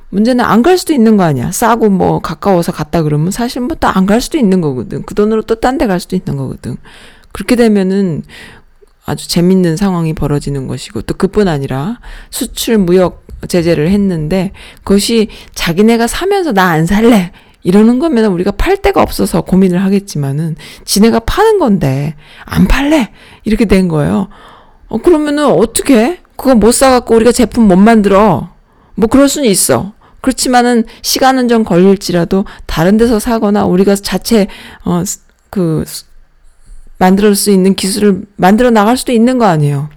[0.09, 1.51] 문제는 안 갈 수도 있는 거 아니야.
[1.51, 5.03] 싸고 뭐, 가까워서 갔다 그러면 사실 뭐, 또 안 갈 수도 있는 거거든.
[5.03, 6.77] 그 돈으로 또 딴 데 갈 수도 있는 거거든.
[7.31, 8.23] 그렇게 되면은,
[9.05, 11.99] 아주 재밌는 상황이 벌어지는 것이고 또 그뿐 아니라
[12.29, 14.51] 수출 무역 제재를 했는데
[14.83, 17.31] 그것이 자기네가 사면서 나 안 살래
[17.63, 23.11] 이러는 거면 우리가 팔 데가 없어서 고민을 하겠지만은 지네가 파는 건데 안 팔래
[23.43, 24.29] 이렇게 된 거예요.
[24.87, 28.49] 어 그러면은 어떻게 그거 못 사갖고 우리가 제품 못 만들어
[28.95, 29.93] 뭐 그럴 수는 있어.
[30.21, 34.47] 그렇지만은 시간은 좀 걸릴지라도 다른 데서 사거나 우리가 자체
[34.83, 35.83] 어그
[36.97, 39.89] 만들 수 있는 기술을 만들어 나갈 수도 있는 거 아니에요.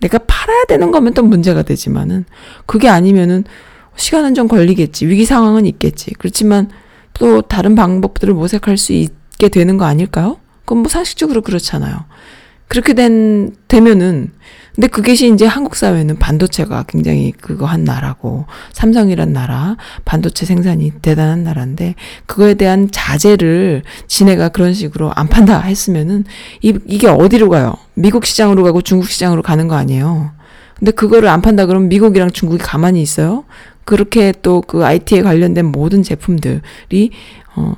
[0.00, 2.24] 내가 팔아야 되는 거면 또 문제가 되지만은
[2.66, 3.44] 그게 아니면은
[3.96, 5.06] 시간은 좀 걸리겠지.
[5.06, 6.12] 위기 상황은 있겠지.
[6.18, 6.70] 그렇지만
[7.14, 10.38] 또 다른 방법들을 모색할 수 있게 되는 거 아닐까요?
[10.60, 12.04] 그건 뭐 상식적으로 그렇잖아요.
[12.68, 14.32] 그렇게 된 되면은
[14.78, 21.42] 근데 그것이 이제 한국 사회는 반도체가 굉장히 그거 한 나라고 삼성이란 나라 반도체 생산이 대단한
[21.42, 26.24] 나라인데 그거에 대한 자제를 지네가 그런 식으로 안 판다 했으면은
[26.62, 27.74] 이, 이게 어디로 가요?
[27.94, 30.30] 미국 시장으로 가고 중국 시장으로 가는 거 아니에요.
[30.78, 33.42] 근데 그거를 안 판다 그러면 미국이랑 중국이 가만히 있어요?
[33.84, 37.10] 그렇게 또 그 IT에 관련된 모든 제품들이
[37.56, 37.74] 어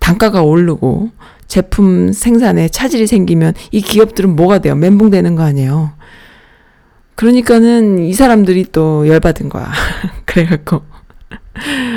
[0.00, 1.12] 단가가 오르고
[1.46, 4.74] 제품 생산에 차질이 생기면 이 기업들은 뭐가 돼요?
[4.74, 5.92] 멘붕 되는 거 아니에요.
[7.14, 9.70] 그러니까는 이 사람들이 또 열받은 거야.
[10.24, 10.82] 그래갖고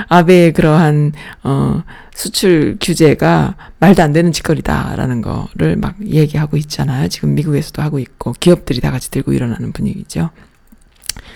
[0.09, 1.13] 아베의 그러한
[1.43, 7.07] 어 수출 규제가 말도 안 되는 짓거리다라는 거를 막 얘기하고 있잖아요.
[7.07, 10.29] 지금 미국에서도 하고 있고 기업들이 다 같이 들고 일어나는 분위기죠.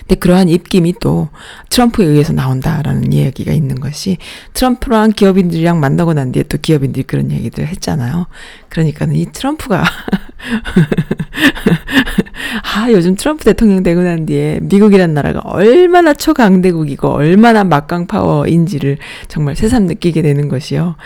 [0.00, 1.28] 근데 그러한 입김이 또
[1.68, 4.18] 트럼프에 의해서 나온다라는 이야기가 있는 것이
[4.54, 8.26] 트럼프랑 기업인들이랑 만나고 난 뒤에 또 기업인들이 그런 얘기들 했잖아요.
[8.68, 9.84] 그러니까는 이 트럼프가
[12.74, 19.56] 아 요즘 트럼프 대통령 되고 난 뒤에 미국이란 나라가 얼마나 초강대국이고 얼마나 막강 파워인지를 정말
[19.56, 20.96] 새삼 느끼게 되는 것이요.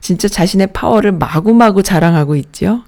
[0.00, 2.82] 진짜 자신의 파워를 마구마구 자랑하고 있죠.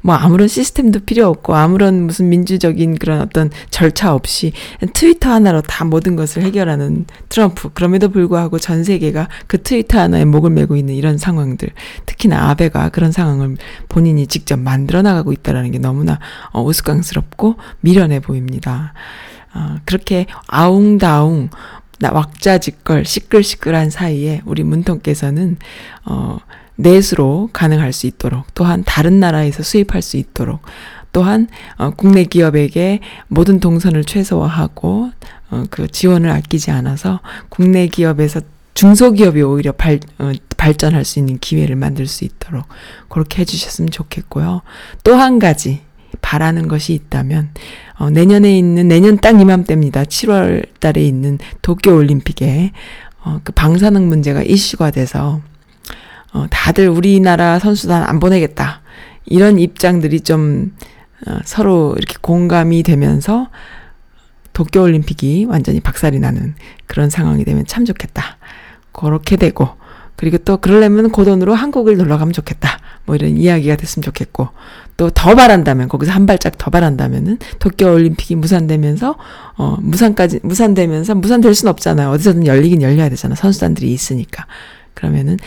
[0.00, 4.52] 뭐 아무런 시스템도 필요 없고 아무런 무슨 민주적인 그런 어떤 절차 없이
[4.94, 7.70] 트위터 하나로 다 모든 것을 해결하는 트럼프.
[7.72, 11.70] 그럼에도 불구하고 전 세계가 그 트위터 하나에 목을 메고 있는 이런 상황들.
[12.06, 13.56] 특히나 아베가 그런 상황을
[13.88, 16.18] 본인이 직접 만들어 나가고 있다라는 게 너무나
[16.52, 18.94] 어, 우스꽝스럽고 미련해 보입니다.
[19.54, 21.50] 어, 그렇게 아웅다웅
[22.02, 25.56] 나 왁자지껄 시끌시끌한 사이에 우리 문통께서는
[26.04, 26.38] 어
[26.76, 30.62] 내수로 가능할 수 있도록 또한 다른 나라에서 수입할 수 있도록
[31.12, 35.10] 또한 어, 국내 기업에게 모든 동선을 최소화하고
[35.50, 38.40] 어, 그 지원을 아끼지 않아서 국내 기업에서
[38.74, 42.66] 중소기업이 오히려 발, 어, 발전할 수 있는 기회를 만들 수 있도록
[43.08, 44.62] 그렇게 해주셨으면 좋겠고요.
[45.04, 45.82] 또 한 가지
[46.22, 47.50] 바라는 것이 있다면
[47.98, 50.04] 어, 내년에 있는 내년 딱 이맘때입니다.
[50.04, 52.72] 7월 달에 있는 도쿄 올림픽에
[53.24, 55.40] 어, 그 방사능 문제가 이슈가 돼서
[56.32, 58.82] 어, 다들 우리나라 선수단 안 보내겠다.
[59.26, 60.72] 이런 입장들이 좀
[61.26, 63.48] 어, 서로 이렇게 공감이 되면서
[64.52, 66.54] 도쿄올림픽이 완전히 박살이 나는
[66.86, 68.36] 그런 상황이 되면 참 좋겠다.
[68.92, 69.70] 그렇게 되고,
[70.16, 72.78] 그리고 또 그러려면 그 돈으로 한국을 놀러 가면 좋겠다.
[73.04, 74.48] 뭐 이런 이야기가 됐으면 좋겠고,
[74.96, 79.16] 또 더 바란다면, 거기서 한 발짝 더 바란다면은 도쿄올림픽이 무산되면서,
[79.56, 82.10] 어, 무산까지, 무산되면서, 무산될 순 없잖아요.
[82.10, 83.34] 어디서든 열리긴 열려야 되잖아.
[83.34, 84.46] 선수단들이 있으니까.
[84.94, 85.38] 그러면은,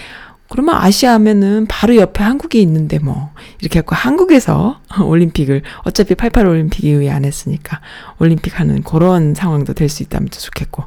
[0.50, 3.32] 그러면 아시아 하면은 바로 옆에 한국이 있는데 뭐.
[3.62, 7.82] 이렇게 해고 한국에서 올림픽을 어차피 88 올림픽 이후에 안 했으니까
[8.20, 10.84] 올림픽 하는 그런 상황도 될 수 있다면 또 좋겠고.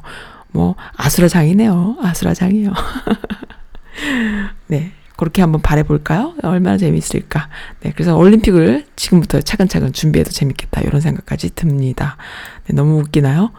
[0.51, 1.97] 뭐 아수라장이네요.
[2.01, 2.73] 아수라장이요.
[4.67, 4.91] 네.
[5.15, 6.35] 그렇게 한번 바래볼까요?
[6.43, 7.49] 얼마나 재밌을까?
[7.81, 7.91] 네.
[7.93, 10.79] 그래서 올림픽을 지금부터 차근차근 준비해도 재밌겠다.
[10.81, 12.15] 이런 생각까지 듭니다.
[12.67, 13.51] 네, 너무 웃기나요?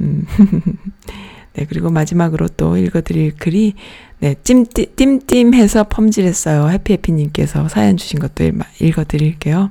[0.00, 0.26] 음
[1.56, 3.74] 네, 그리고 마지막으로 또 읽어드릴 글이,
[4.18, 6.68] 네, 찜띠, 찜찜해서 펌질했어요.
[6.70, 9.70] 해피해피님께서 사연 주신 것도 읽- 읽어드릴게요.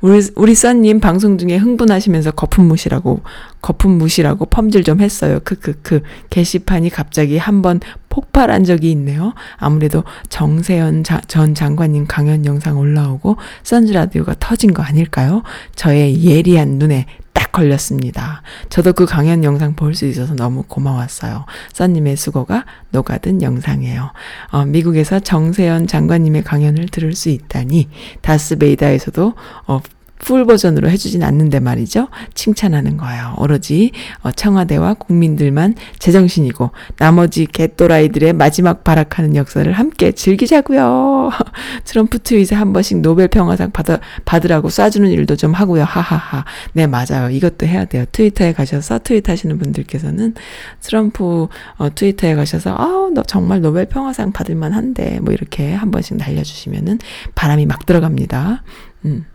[0.00, 3.22] 우리, 우리 써님 방송 중에 흥분하시면서 거품 무시라고,
[3.60, 5.40] 거품 무시라고 펌질 좀 했어요.
[5.42, 6.02] 크크크.
[6.30, 7.80] 게시판이 갑자기 한번
[8.10, 9.34] 폭발한 적이 있네요.
[9.56, 15.42] 아무래도 정세현 자- 전 장관님 강연 영상 올라오고 선즈라디오가 터진 거 아닐까요?
[15.74, 18.42] 저의 예리한 눈에 딱 걸렸습니다.
[18.70, 21.44] 저도 그 강연 영상 볼 수 있어서 너무 고마웠어요.
[21.74, 24.10] 써님의 수고가 녹아든 영상이에요.
[24.50, 27.88] 어, 미국에서 정세현 장관님의 강연을 들을 수 있다니
[28.22, 29.34] 다스베이다에서도
[29.66, 29.80] 어,
[30.18, 32.08] full 버전으로 해주진 않는데 말이죠.
[32.34, 33.34] 칭찬하는 거예요.
[33.38, 33.92] 오로지
[34.22, 41.30] 어, 청와대와 국민들만 제정신이고 나머지 개또라이들의 마지막 발악하는 역사를 함께 즐기자고요.
[41.84, 45.84] 트럼프 트윗에 한 번씩 노벨 평화상 받아, 받으라고 쏴주는 일도 좀 하고요.
[45.84, 46.44] 하하하.
[46.72, 47.30] 네 맞아요.
[47.30, 48.04] 이것도 해야 돼요.
[48.10, 50.34] 트위터에 가셔서 트윗 하시는 분들께서는
[50.80, 56.16] 트럼프 어, 트위터에 가셔서 아우 너 정말 노벨 평화상 받을 만한데 뭐 이렇게 한 번씩
[56.16, 56.98] 날려주시면은
[57.34, 58.62] 바람이 막 들어갑니다.
[59.04, 59.26] 음.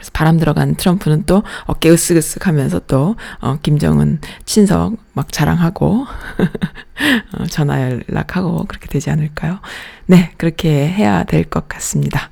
[0.00, 6.06] 그래서 바람 들어간 트럼프는 또 어깨 으쓱으쓱 하면서 또, 어, 김정은 친석 막 자랑하고,
[7.38, 9.60] 어, 전화 연락하고 그렇게 되지 않을까요?
[10.06, 12.30] 네, 그렇게 해야 될 것 같습니다.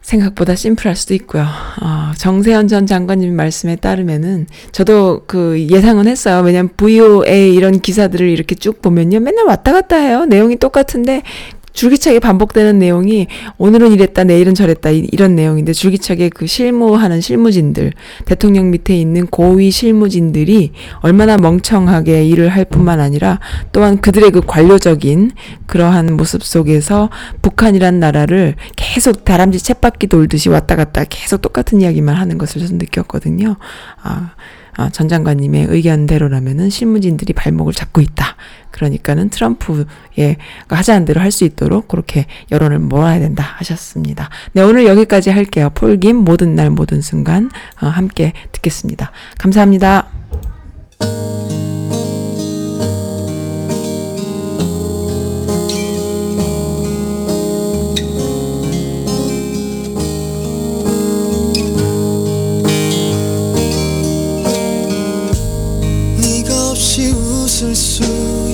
[0.00, 1.42] 생각보다 심플할 수도 있고요.
[1.82, 6.40] 어, 정세현 전 장관님 말씀에 따르면은 저도 그 예상은 했어요.
[6.42, 9.20] 왜냐면 VOA 이런 기사들을 이렇게 쭉 보면요.
[9.20, 10.24] 맨날 왔다 갔다 해요.
[10.24, 11.22] 내용이 똑같은데
[11.82, 17.92] 줄기차게 반복되는 내용이 오늘은 이랬다 내일은 저랬다 이- 이런 내용인데 줄기차게 그 실무하는 실무진들
[18.24, 20.72] 대통령 밑에 있는 고위 실무진들이
[21.02, 23.38] 얼마나 멍청하게 일을 할 뿐만 아니라
[23.70, 25.30] 또한 그들의 그 관료적인
[25.66, 27.10] 그러한 모습 속에서
[27.42, 33.54] 북한이란 나라를 계속 다람쥐 쳇바퀴 돌듯이 왔다 갔다 계속 똑같은 이야기만 하는 것을 저는 느꼈거든요.
[34.02, 34.30] 아,
[34.78, 38.36] 아, 전 장관님의 의견대로라면은 실무진들이 발목을 잡고 있다.
[38.70, 40.36] 그러니까는 트럼프의
[40.68, 44.30] 하자는 대로 할 수 있도록 그렇게 여론을 모아야 된다 하셨습니다.
[44.52, 45.70] 네, 오늘 여기까지 할게요.
[45.74, 47.50] 폴김 모든 날 모든 순간
[47.82, 49.10] 어, 함께 듣겠습니다.
[49.38, 50.06] 감사합니다.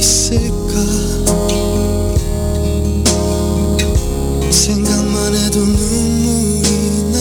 [0.04, 0.74] 있을까?
[4.50, 7.18] 생각만 해도 눈물이 나.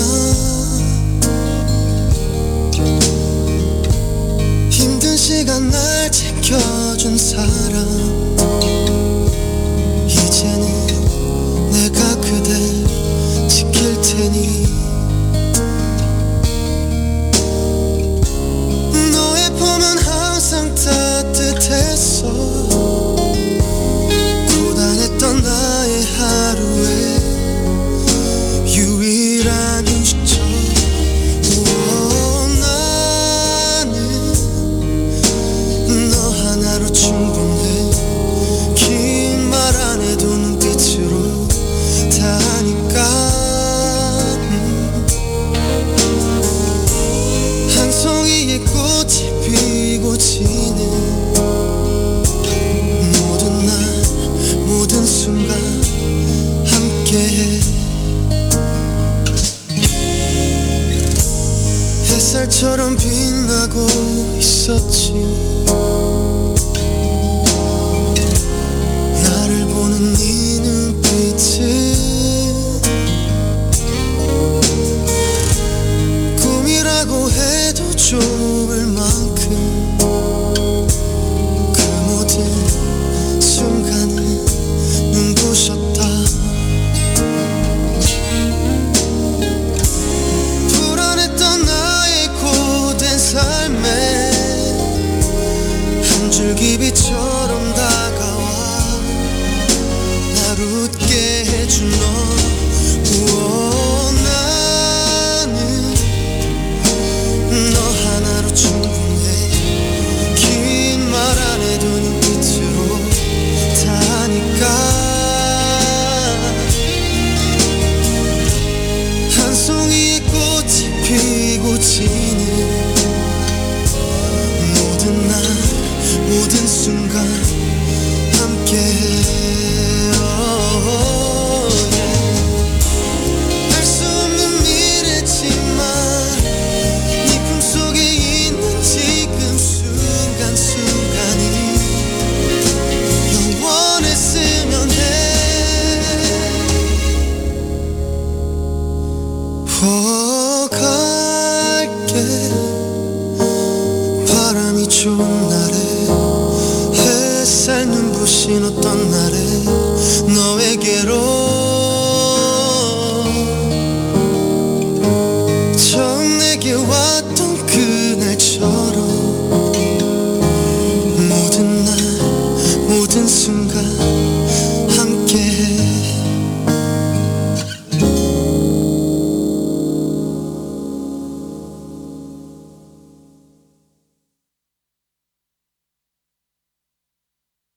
[4.70, 7.88] 힘든 시간 날 지켜준 사람.
[10.06, 14.53] 이제는 내가 그댈 지킬 테니